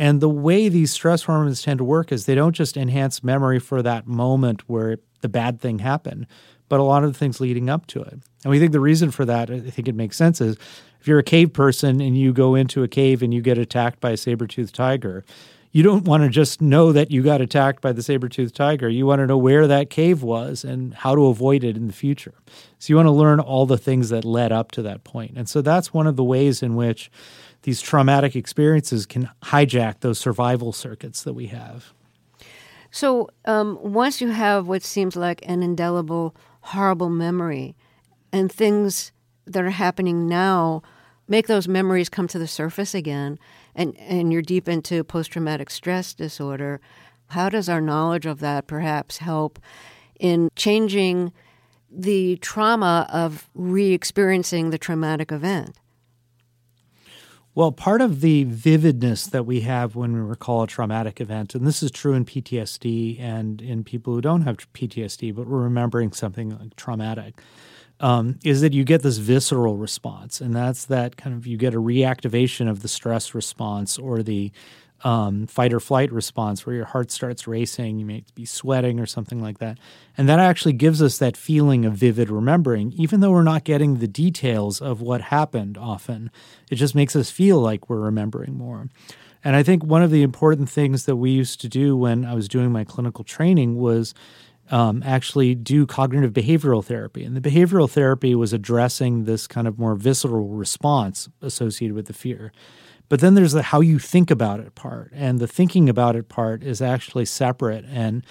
[0.01, 3.59] And the way these stress hormones tend to work is they don't just enhance memory
[3.59, 6.27] for that moment where the bad thing happened,
[6.71, 8.15] but a lot of the things leading up to it.
[8.43, 10.57] And we think the reason for that, I think it makes sense, is
[11.03, 14.01] if you're a cave person and you go into a cave and you get attacked
[14.01, 15.23] by a saber toothed tiger,
[15.71, 18.89] you don't want to just know that you got attacked by the saber toothed tiger.
[18.89, 21.93] You want to know where that cave was and how to avoid it in the
[21.93, 22.33] future.
[22.79, 25.35] So you want to learn all the things that led up to that point.
[25.37, 27.11] And so that's one of the ways in which
[27.63, 31.93] these traumatic experiences can hijack those survival circuits that we have.
[32.91, 37.77] So um, once you have what seems like an indelible, horrible memory,
[38.33, 39.13] and things
[39.47, 40.83] that are happening now
[41.29, 43.39] make those memories come to the surface again,
[43.75, 46.81] and, and you're deep into post traumatic stress disorder,
[47.29, 49.61] how does our knowledge of that perhaps help
[50.19, 51.33] in changing
[51.91, 55.77] the trauma of re experiencing the traumatic event?
[57.53, 61.67] Well, part of the vividness that we have when we recall a traumatic event, and
[61.67, 66.13] this is true in PTSD and in people who don't have PTSD, but we're remembering
[66.13, 67.41] something like traumatic,
[67.99, 70.41] um, is that you get this visceral response.
[70.41, 74.53] And that's that kind of you get a reactivation of the stress response or the
[75.03, 79.07] um, fight or flight response where your heart starts racing, you may be sweating or
[79.07, 79.79] something like that.
[80.17, 83.99] And that actually gives us that feeling of vivid remembering, even though we're not getting
[83.99, 86.31] the details of what happened often.
[86.71, 88.89] It just makes us feel like we're remembering more.
[89.43, 92.35] And I think one of the important things that we used to do when I
[92.35, 94.15] was doing my clinical training was
[94.71, 97.25] um, actually do cognitive behavioral therapy.
[97.25, 102.13] And the behavioral therapy was addressing this kind of more visceral response associated with the
[102.13, 102.53] fear.
[103.11, 105.11] But then there's the how you think about it part.
[105.13, 107.85] And the thinking about it part is actually separate.
[107.91, 108.25] And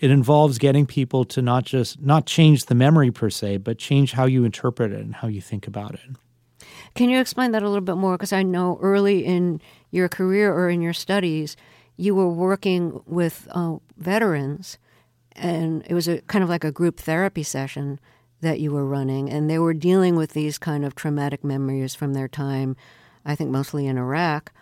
[0.00, 4.12] it involves getting people to not just not change the memory per se, but change
[4.12, 6.66] how you interpret it and how you think about it.
[6.96, 8.14] Can you explain that a little bit more?
[8.16, 9.60] Because I know early in
[9.92, 11.56] your career or in your studies,
[11.96, 14.78] you were working with uh, veterans,
[15.32, 18.00] and it was a kind of like a group therapy session
[18.40, 22.14] that you were running, and they were dealing with these kind of traumatic memories from
[22.14, 22.76] their time
[23.24, 24.52] I think mostly in Iraq.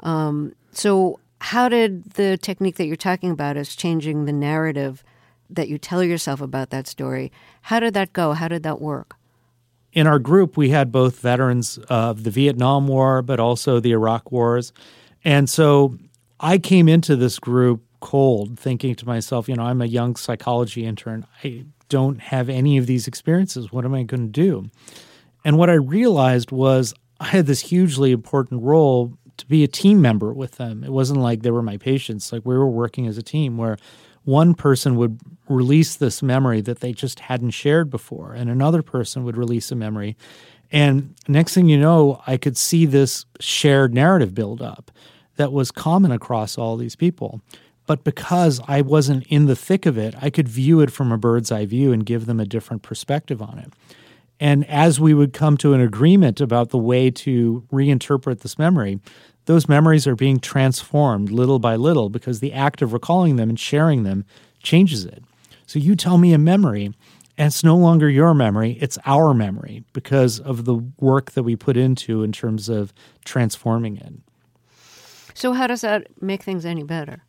[0.00, 5.04] Um, so, how did the technique that you're talking about is changing the narrative
[5.50, 7.32] that you tell yourself about that story?
[7.62, 8.32] How did that go?
[8.32, 9.16] How did that work?
[9.92, 14.32] In our group, we had both veterans of the Vietnam War, but also the Iraq
[14.32, 14.72] Wars.
[15.24, 15.96] And so
[16.40, 20.84] I came into this group cold, thinking to myself, you know, I'm a young psychology
[20.84, 21.26] intern.
[21.42, 23.72] I don't have any of these experiences.
[23.72, 24.70] What am I going to do?
[25.44, 30.00] And what I realized was I had this hugely important role to be a team
[30.00, 30.84] member with them.
[30.84, 32.32] It wasn't like they were my patients.
[32.32, 33.76] Like we were working as a team where
[34.24, 39.24] one person would release this memory that they just hadn't shared before, and another person
[39.24, 40.16] would release a memory.
[40.72, 44.90] And next thing you know, I could see this shared narrative build up
[45.36, 47.40] that was common across all these people.
[47.86, 51.18] But because I wasn't in the thick of it, I could view it from a
[51.18, 53.72] bird's eye view and give them a different perspective on it.
[54.40, 59.00] And as we would come to an agreement about the way to reinterpret this memory,
[59.46, 63.60] those memories are being transformed little by little because the act of recalling them and
[63.60, 64.24] sharing them
[64.62, 65.22] changes it.
[65.66, 66.86] So you tell me a memory,
[67.36, 71.56] and it's no longer your memory, it's our memory because of the work that we
[71.56, 72.92] put into in terms of
[73.24, 74.12] transforming it.
[75.34, 77.24] So, how does that make things any better?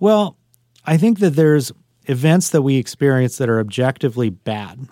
[0.00, 0.36] Well,
[0.84, 1.70] I think that there's
[2.06, 4.88] events that we experience that are objectively bad.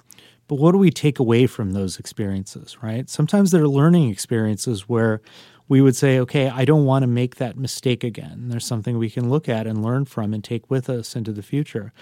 [0.46, 3.08] But what do we take away from those experiences, right?
[3.08, 5.20] Sometimes they're learning experiences where
[5.68, 8.48] we would say, okay, I don't want to make that mistake again.
[8.48, 11.42] There's something we can look at and learn from and take with us into the
[11.42, 11.92] future.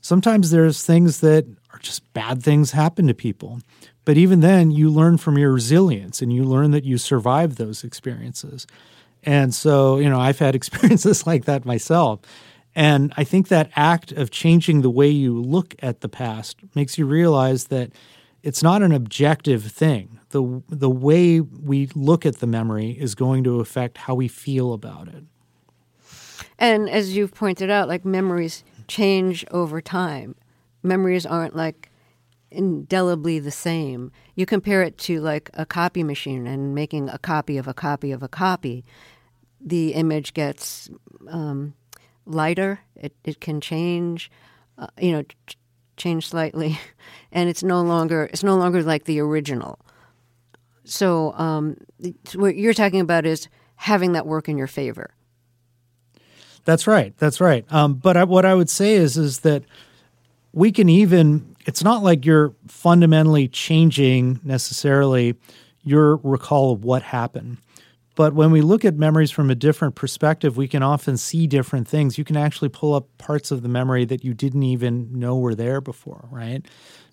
[0.00, 3.60] Sometimes there's things that are just bad things happen to people.
[4.04, 7.84] But even then, you learn from your resilience and you learn that you survived those
[7.84, 8.66] experiences.
[9.22, 12.20] And so, you know, I've had experiences like that myself.
[12.74, 16.96] And I think that act of changing the way you look at the past makes
[16.96, 17.92] you realize that
[18.42, 23.44] it's not an objective thing the the way we look at the memory is going
[23.44, 25.24] to affect how we feel about it.
[26.58, 30.34] And as you've pointed out, like memories change over time.
[30.82, 31.90] Memories aren't like
[32.50, 34.10] indelibly the same.
[34.34, 38.10] You compare it to like a copy machine and making a copy of a copy
[38.10, 38.84] of a copy.
[39.60, 40.90] The image gets
[41.28, 41.74] um,
[42.26, 42.80] lighter.
[42.96, 44.30] It it can change.
[44.78, 45.58] Uh, you know, ch-
[45.96, 46.78] change slightly,
[47.32, 49.78] and it's no longer it's no longer like the original.
[50.84, 51.76] So, um,
[52.34, 55.14] what you're talking about is having that work in your favor.
[56.64, 57.16] That's right.
[57.18, 57.64] That's right.
[57.72, 59.64] Um, but I, what I would say is, is that
[60.52, 61.56] we can even.
[61.64, 65.36] It's not like you're fundamentally changing necessarily
[65.84, 67.58] your recall of what happened.
[68.14, 71.88] But when we look at memories from a different perspective, we can often see different
[71.88, 72.18] things.
[72.18, 75.54] You can actually pull up parts of the memory that you didn't even know were
[75.54, 76.64] there before, right?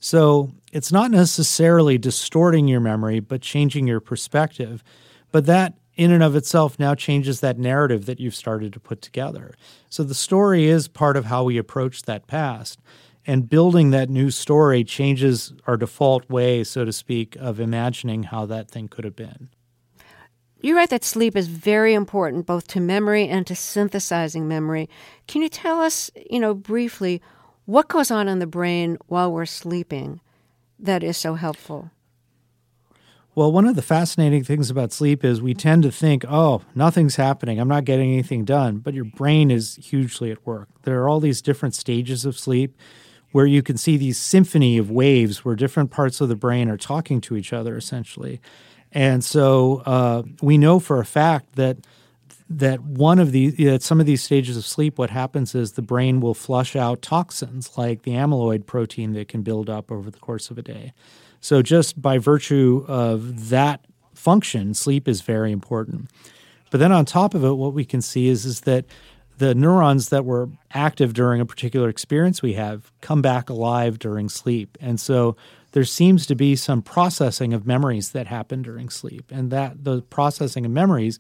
[0.02, 4.84] So it's not necessarily distorting your memory, but changing your perspective.
[5.32, 9.02] But that in and of itself now changes that narrative that you've started to put
[9.02, 9.54] together.
[9.90, 12.80] So the story is part of how we approach that past.
[13.28, 18.46] And building that new story changes our default way, so to speak, of imagining how
[18.48, 19.50] that thing could have been.
[20.62, 24.90] You're right that sleep is very important both to memory and to synthesizing memory.
[25.28, 27.22] Can you tell us, you know, briefly
[27.66, 30.20] what goes on in the brain while we're sleeping
[30.78, 31.92] that is so helpful?
[33.36, 37.16] Well, one of the fascinating things about sleep is we tend to think, oh, nothing's
[37.16, 37.58] happening.
[37.58, 38.80] I'm not getting anything done.
[38.80, 40.68] But your brain is hugely at work.
[40.82, 42.76] There are all these different stages of sleep
[43.32, 46.78] where you can see these symphony of waves where different parts of the brain are
[46.78, 48.42] talking to each other, essentially.
[48.92, 51.78] And so uh, we know for a fact that
[52.52, 55.84] that one of these, at some of these stages of sleep, what happens is the
[55.84, 60.18] brain will flush out toxins like the amyloid protein that can build up over the
[60.18, 60.92] course of a day.
[61.42, 63.86] So, just by virtue of that
[64.16, 66.10] function, sleep is very important.
[66.72, 68.86] But then on top of it, what we can see is, is that
[69.38, 74.28] the neurons that were active during a particular experience we have come back alive during
[74.28, 74.78] sleep.
[74.82, 75.38] And so
[75.72, 79.32] there seems to be some processing of memories that happen during sleep.
[79.32, 81.20] And that the processing of memories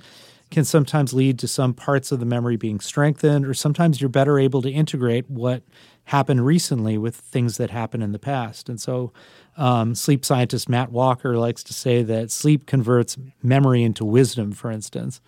[0.52, 4.39] can sometimes lead to some parts of the memory being strengthened, or sometimes you're better
[4.39, 5.62] able to integrate what
[6.06, 8.68] happened recently with things that happened in the past.
[8.68, 9.14] And so,
[9.58, 14.72] um, sleep scientist Matt Walker likes to say that sleep converts memory into wisdom, for
[14.72, 15.22] instance.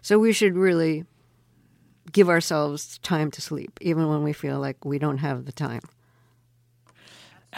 [0.00, 1.04] So, we should really
[2.12, 5.80] give ourselves time to sleep, even when we feel like we don't have the time.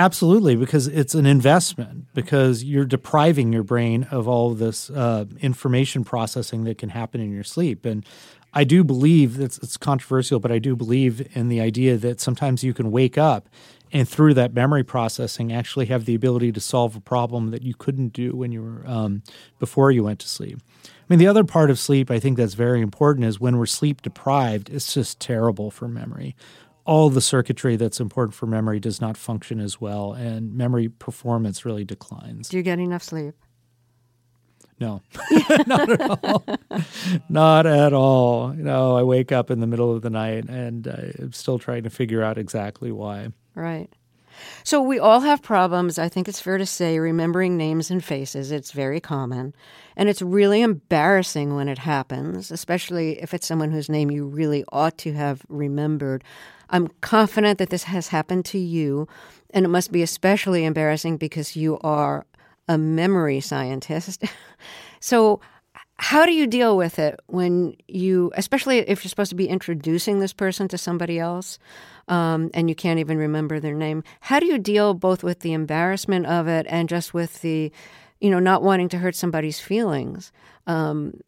[0.00, 5.24] Absolutely, because it's an investment, because you're depriving your brain of all of this uh,
[5.40, 7.84] information processing that can happen in your sleep.
[7.84, 8.06] And
[8.54, 12.62] I do believe it's, it's controversial, but I do believe in the idea that sometimes
[12.62, 13.48] you can wake up
[13.92, 17.74] and through that memory processing actually have the ability to solve a problem that you
[17.74, 19.22] couldn't do when you were um,
[19.58, 20.60] before you went to sleep.
[20.84, 23.66] I mean, the other part of sleep I think that's very important is when we're
[23.66, 26.36] sleep deprived, it's just terrible for memory
[26.88, 31.66] all the circuitry that's important for memory does not function as well, and memory performance
[31.66, 32.48] really declines.
[32.48, 33.34] Do you get enough sleep?
[34.80, 35.02] No,
[35.66, 36.44] not at all.
[37.28, 38.54] not at all.
[38.54, 41.82] You know, I wake up in the middle of the night and I'm still trying
[41.82, 43.32] to figure out exactly why.
[43.54, 43.92] Right.
[44.64, 48.50] So we all have problems, I think it's fair to say, remembering names and faces.
[48.52, 49.54] It's very common.
[49.96, 54.64] And it's really embarrassing when it happens, especially if it's someone whose name you really
[54.72, 56.22] ought to have remembered.
[56.70, 59.08] I'm confident that this has happened to you,
[59.50, 62.26] and it must be especially embarrassing because you are
[62.68, 64.24] a memory scientist.
[65.00, 65.40] so,
[65.98, 70.20] how do you deal with it when you, especially if you're supposed to be introducing
[70.20, 71.58] this person to somebody else
[72.06, 74.04] um, and you can't even remember their name?
[74.20, 77.72] How do you deal both with the embarrassment of it and just with the,
[78.20, 80.30] you know, not wanting to hurt somebody's feelings
[80.68, 81.20] um,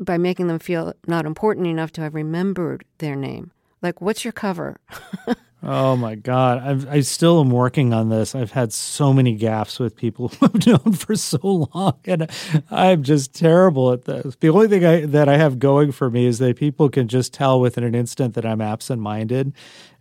[0.00, 3.50] by making them feel not important enough to have remembered their name?
[3.82, 4.78] Like, what's your cover?
[5.66, 6.58] Oh my God.
[6.58, 8.34] I've, I still am working on this.
[8.34, 12.30] I've had so many gaffes with people who I've known for so long, and
[12.70, 14.36] I'm just terrible at this.
[14.40, 17.32] The only thing I, that I have going for me is that people can just
[17.32, 19.54] tell within an instant that I'm absent minded.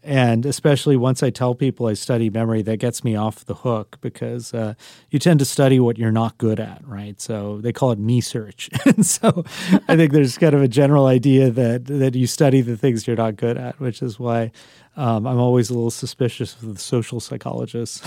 [0.04, 3.98] And especially once I tell people I study memory, that gets me off the hook
[4.02, 4.74] because uh,
[5.10, 7.20] you tend to study what you're not good at, right?
[7.22, 8.70] So they call it me search.
[8.86, 9.46] and so
[9.88, 13.16] I think there's kind of a general idea that, that you study the things you're
[13.16, 14.52] not good at, which is why
[14.98, 18.06] um, I'm always a little suspicious of the social psychologists.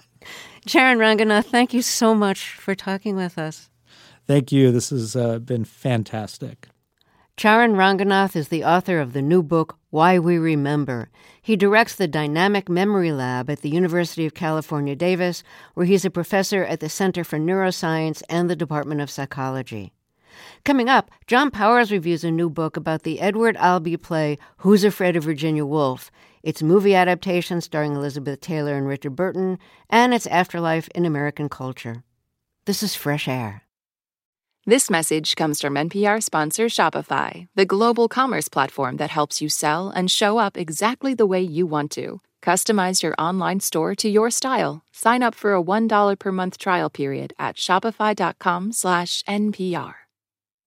[0.66, 3.70] Charan Ranganath, thank you so much for talking with us.
[4.26, 4.72] Thank you.
[4.72, 6.68] This has uh, been fantastic.
[7.40, 11.08] Charan Ranganath is the author of the new book, Why We Remember.
[11.40, 16.10] He directs the Dynamic Memory Lab at the University of California, Davis, where he's a
[16.10, 19.94] professor at the Center for Neuroscience and the Department of Psychology.
[20.66, 25.16] Coming up, John Powers reviews a new book about the Edward Albee play Who's Afraid
[25.16, 26.10] of Virginia Woolf,
[26.42, 32.04] its movie adaptation starring Elizabeth Taylor and Richard Burton, and its afterlife in American culture.
[32.66, 33.62] This is Fresh Air.
[34.66, 39.88] This message comes from NPR sponsor Shopify, the global commerce platform that helps you sell
[39.88, 42.20] and show up exactly the way you want to.
[42.42, 44.82] Customize your online store to your style.
[44.92, 49.94] Sign up for a $1 per month trial period at shopify.com/npr.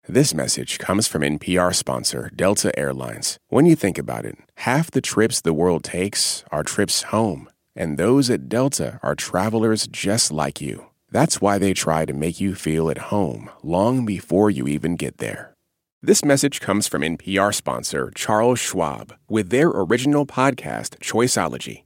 [0.08, 3.38] This message comes from NPR sponsor Delta Airlines.
[3.50, 7.98] When you think about it, half the trips the world takes are trips home, and
[7.98, 10.86] those at Delta are travelers just like you.
[11.10, 15.18] That's why they try to make you feel at home long before you even get
[15.18, 15.54] there.
[16.02, 21.85] This message comes from NPR sponsor Charles Schwab with their original podcast, Choiceology.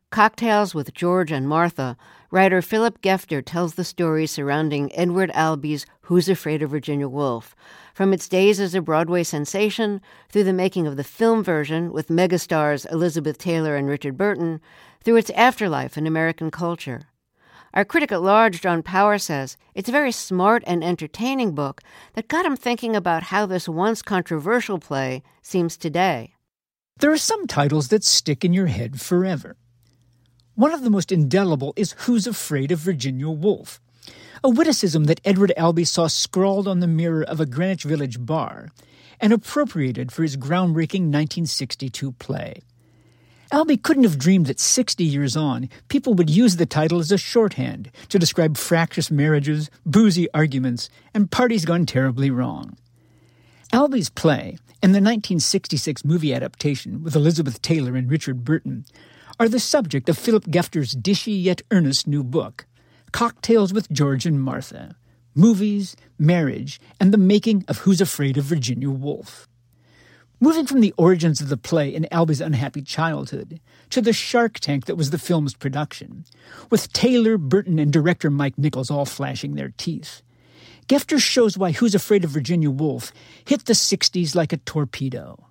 [0.11, 1.95] Cocktails with George and Martha,
[2.31, 7.55] writer Philip Gefter tells the story surrounding Edward Albee's Who's Afraid of Virginia Woolf,
[7.93, 12.09] from its days as a Broadway sensation through the making of the film version with
[12.09, 14.59] megastars Elizabeth Taylor and Richard Burton,
[15.01, 17.03] through its afterlife in American culture.
[17.73, 21.79] Our critic at large, John Powers, says it's a very smart and entertaining book
[22.15, 26.33] that got him thinking about how this once controversial play seems today.
[26.99, 29.55] There are some titles that stick in your head forever.
[30.55, 33.79] One of the most indelible is Who's Afraid of Virginia Woolf?
[34.43, 38.69] A witticism that Edward Albee saw scrawled on the mirror of a Greenwich Village bar
[39.21, 42.61] and appropriated for his groundbreaking 1962 play.
[43.53, 47.17] Albee couldn't have dreamed that 60 years on, people would use the title as a
[47.17, 52.77] shorthand to describe fractious marriages, boozy arguments, and parties gone terribly wrong.
[53.71, 58.85] Albee's play and the 1966 movie adaptation with Elizabeth Taylor and Richard Burton
[59.41, 62.67] are the subject of Philip Gefter's dishy yet earnest new book,
[63.11, 64.95] Cocktails with George and Martha
[65.33, 69.49] Movies, Marriage, and the Making of Who's Afraid of Virginia Woolf.
[70.39, 74.85] Moving from the origins of the play in Albee's unhappy childhood to the shark tank
[74.85, 76.23] that was the film's production,
[76.69, 80.21] with Taylor, Burton, and director Mike Nichols all flashing their teeth,
[80.87, 83.11] Gefter shows why Who's Afraid of Virginia Woolf
[83.45, 85.47] hit the 60s like a torpedo.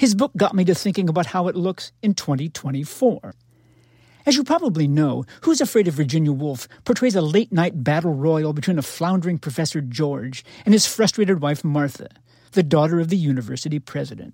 [0.00, 3.34] His book got me to thinking about how it looks in 2024.
[4.24, 8.54] As you probably know, Who's Afraid of Virginia Woolf portrays a late night battle royal
[8.54, 12.08] between a floundering Professor George and his frustrated wife Martha,
[12.52, 14.32] the daughter of the university president.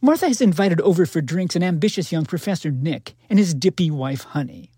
[0.00, 4.24] Martha has invited over for drinks an ambitious young Professor Nick and his dippy wife
[4.24, 4.72] Honey.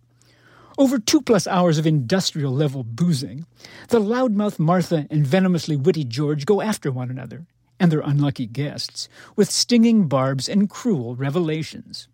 [0.77, 3.47] Over two plus hours of industrial level boozing,
[3.89, 7.47] the loudmouth Martha and venomously witty George go after one another,
[7.81, 12.07] and their unlucky guests, with stinging barbs and cruel revelations.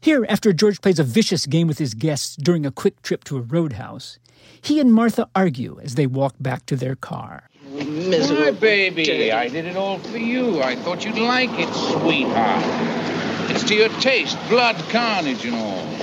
[0.00, 3.36] Here, after George plays a vicious game with his guests during a quick trip to
[3.36, 4.18] a roadhouse,
[4.62, 7.50] he and Martha argue as they walk back to their car.
[7.70, 8.44] Miserable.
[8.44, 10.62] My baby, I did it all for you.
[10.62, 12.64] I thought you'd like it, sweetheart.
[13.50, 15.99] It's to your taste, blood carnage and all.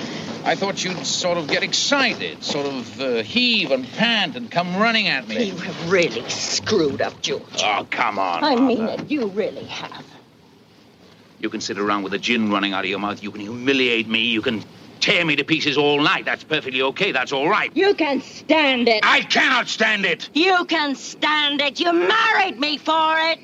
[0.48, 4.78] I thought you'd sort of get excited, sort of uh, heave and pant and come
[4.78, 5.44] running at me.
[5.44, 7.44] You have really screwed up, George.
[7.62, 8.46] Oh, come on.
[8.46, 8.62] I Martha.
[8.64, 9.12] mean it.
[9.12, 10.06] You really have.
[11.40, 13.22] You can sit around with the gin running out of your mouth.
[13.22, 14.22] You can humiliate me.
[14.22, 14.64] You can
[15.02, 16.24] tear me to pieces all night.
[16.24, 17.12] That's perfectly okay.
[17.12, 17.70] That's all right.
[17.76, 19.02] You can stand it.
[19.04, 20.30] I cannot stand it.
[20.34, 21.82] You can stand it.
[21.82, 23.40] You married me for it.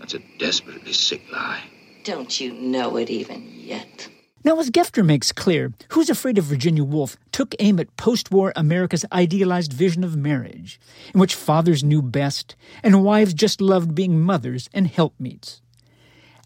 [0.00, 1.62] That's a desperately sick lie.
[2.02, 4.08] Don't you know it even yet?
[4.44, 8.52] Now, as Gefter makes clear, Who's Afraid of Virginia Woolf took aim at post war
[8.54, 10.78] America's idealized vision of marriage,
[11.14, 15.62] in which fathers knew best and wives just loved being mothers and helpmeets.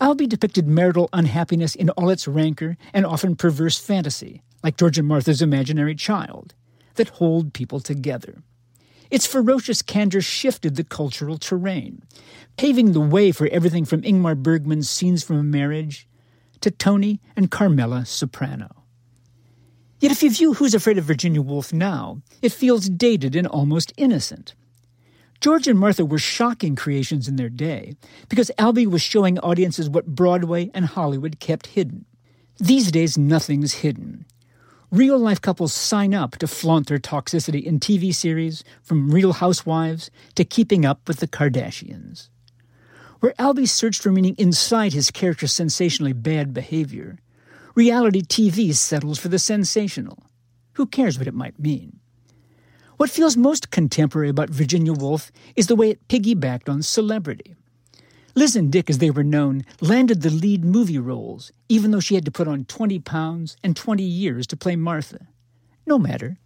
[0.00, 5.08] Albee depicted marital unhappiness in all its rancor and often perverse fantasy, like George and
[5.08, 6.54] Martha's imaginary child,
[6.94, 8.44] that hold people together.
[9.10, 12.04] Its ferocious candor shifted the cultural terrain,
[12.56, 16.07] paving the way for everything from Ingmar Bergman's Scenes from a Marriage
[16.60, 18.84] to Tony and Carmela Soprano.
[20.00, 23.92] Yet if you view Who's Afraid of Virginia Woolf now, it feels dated and almost
[23.96, 24.54] innocent.
[25.40, 27.94] George and Martha were shocking creations in their day
[28.28, 32.04] because Albee was showing audiences what Broadway and Hollywood kept hidden.
[32.58, 34.24] These days, nothing's hidden.
[34.90, 40.10] Real life couples sign up to flaunt their toxicity in TV series, from Real Housewives
[40.34, 42.30] to Keeping Up with the Kardashians.
[43.20, 47.18] Where Albee searched for meaning inside his character's sensationally bad behavior,
[47.74, 50.24] reality TV settles for the sensational.
[50.74, 51.98] Who cares what it might mean?
[52.96, 57.56] What feels most contemporary about Virginia Woolf is the way it piggybacked on celebrity.
[58.36, 62.14] Liz and Dick, as they were known, landed the lead movie roles, even though she
[62.14, 65.26] had to put on 20 pounds and 20 years to play Martha.
[65.86, 66.38] No matter.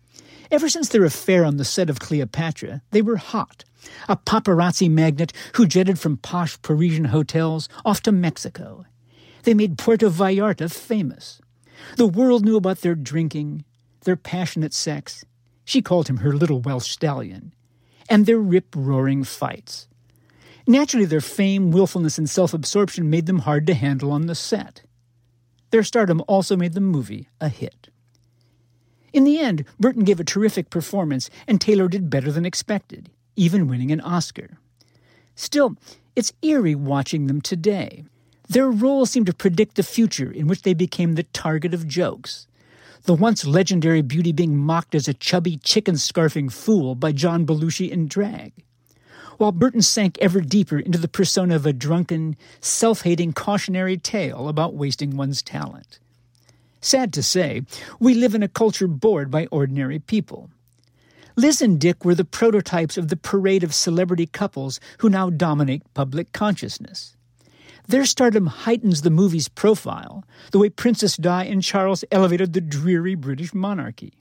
[0.53, 3.65] Ever since their affair on the set of Cleopatra, they were hot.
[4.07, 8.85] A paparazzi magnet who jetted from posh Parisian hotels off to Mexico.
[9.45, 11.41] They made Puerto Vallarta famous.
[11.97, 13.65] The world knew about their drinking,
[14.03, 15.25] their passionate sex,
[15.65, 17.55] she called him her little Welsh stallion,
[18.11, 19.89] and their rip roaring fights.
[20.67, 24.83] Naturally, their fame, willfulness, and self absorption made them hard to handle on the set.
[25.71, 27.89] Their stardom also made the movie a hit.
[29.13, 33.69] In the end, Burton gave a terrific performance, and Taylor did better than expected, even
[33.69, 34.59] winning an Oscar.
[35.35, 35.77] Still,
[36.17, 38.05] it's eerie watching them today.
[38.49, 42.47] Their roles seem to predict the future in which they became the target of jokes
[43.05, 47.91] the once legendary beauty being mocked as a chubby, chicken scarfing fool by John Belushi
[47.91, 48.53] in drag.
[49.39, 54.49] While Burton sank ever deeper into the persona of a drunken, self hating cautionary tale
[54.49, 55.99] about wasting one's talent.
[56.85, 57.63] Sad to say,
[58.01, 60.51] we live in a culture bored by ordinary people.
[61.37, 65.95] Liz and Dick were the prototypes of the parade of celebrity couples who now dominate
[65.95, 67.17] public consciousness.
[67.87, 73.15] Their stardom heightens the movie's profile, the way Princess Di and Charles elevated the dreary
[73.15, 74.15] British monarchy.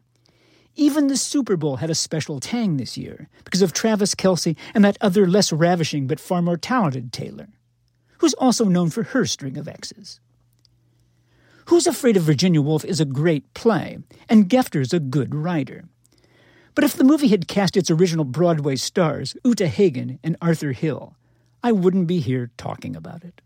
[0.75, 4.85] Even the Super Bowl had a special tang this year because of Travis Kelce and
[4.85, 7.49] that other less ravishing but far more talented Taylor,
[8.19, 10.19] who's also known for her string of exes.
[11.65, 13.97] Who's Afraid of Virginia Woolf is a great play,
[14.27, 15.85] and Gefter's a good writer.
[16.75, 21.15] But if the movie had cast its original Broadway stars, Uta Hagen and Arthur Hill,
[21.63, 23.41] I wouldn't be here talking about it.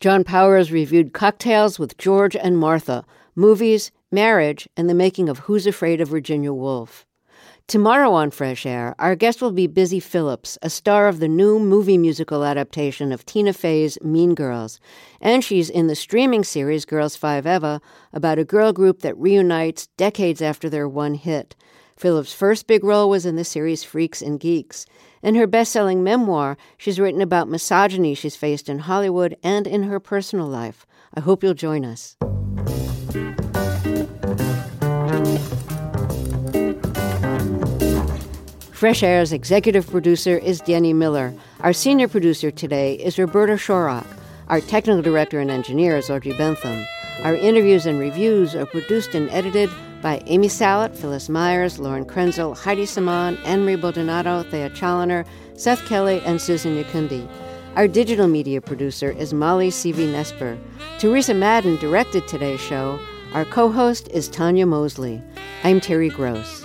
[0.00, 3.04] John Powers reviewed Cocktails with George and Martha,
[3.34, 7.06] movies, marriage, and the making of Who's Afraid of Virginia Woolf.
[7.68, 11.58] Tomorrow on Fresh Air, our guest will be Busy Phillips, a star of the new
[11.58, 14.80] movie musical adaptation of Tina Fey's Mean Girls.
[15.20, 17.80] And she's in the streaming series Girls Five Eva
[18.12, 21.54] about a girl group that reunites decades after their one hit.
[21.96, 24.84] Phillips' first big role was in the series Freaks and Geeks.
[25.22, 29.84] In her best selling memoir, she's written about misogyny she's faced in Hollywood and in
[29.84, 30.84] her personal life.
[31.14, 32.16] I hope you'll join us.
[38.82, 41.32] Fresh Air's executive producer is Danny Miller.
[41.60, 44.04] Our senior producer today is Roberta Shorrock.
[44.48, 46.84] Our technical director and engineer is Audrey Bentham.
[47.22, 49.70] Our interviews and reviews are produced and edited
[50.02, 55.24] by Amy Salit, Phyllis Myers, Lauren Krenzel, Heidi Simon, Ann Marie Baldonado, Thea Chaloner,
[55.54, 57.28] Seth Kelly, and Susan Nyakundi.
[57.76, 60.58] Our digital media producer is Molly Seavy-Nesper.
[60.98, 62.98] Teresa Madden directed today's show.
[63.32, 65.22] Our co-host is Tanya Mosley.
[65.62, 66.64] I'm Terry Gross.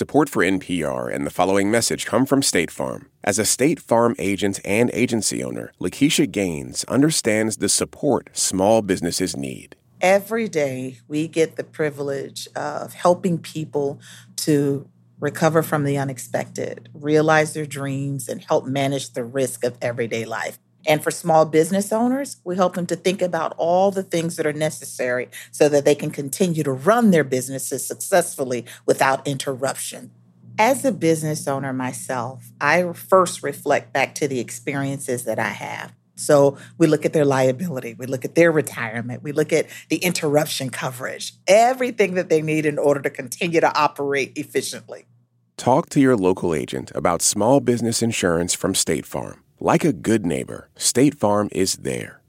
[0.00, 3.10] Support for NPR and the following message come from State Farm.
[3.22, 9.36] As a State Farm agent and agency owner, Lakeisha Gaines understands the support small businesses
[9.36, 9.76] need.
[10.00, 14.00] Every day, we get the privilege of helping people
[14.36, 14.88] to
[15.18, 20.58] recover from the unexpected, realize their dreams, and help manage the risk of everyday life.
[20.86, 24.46] And for small business owners, we help them to think about all the things that
[24.46, 30.10] are necessary so that they can continue to run their businesses successfully without interruption.
[30.58, 35.92] As a business owner myself, I first reflect back to the experiences that I have.
[36.16, 39.96] So we look at their liability, we look at their retirement, we look at the
[39.96, 45.06] interruption coverage, everything that they need in order to continue to operate efficiently.
[45.56, 49.42] Talk to your local agent about small business insurance from State Farm.
[49.62, 52.22] Like a good neighbor, State Farm is there.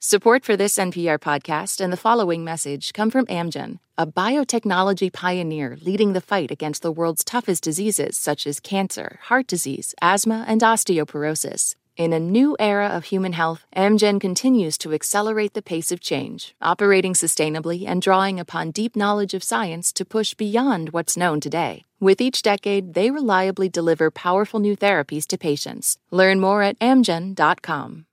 [0.00, 5.78] Support for this NPR podcast and the following message come from Amgen, a biotechnology pioneer
[5.80, 10.60] leading the fight against the world's toughest diseases such as cancer, heart disease, asthma, and
[10.60, 11.74] osteoporosis.
[11.96, 16.54] In a new era of human health, Amgen continues to accelerate the pace of change,
[16.60, 21.85] operating sustainably and drawing upon deep knowledge of science to push beyond what's known today.
[21.98, 25.98] With each decade, they reliably deliver powerful new therapies to patients.
[26.10, 28.05] Learn more at amgen.com.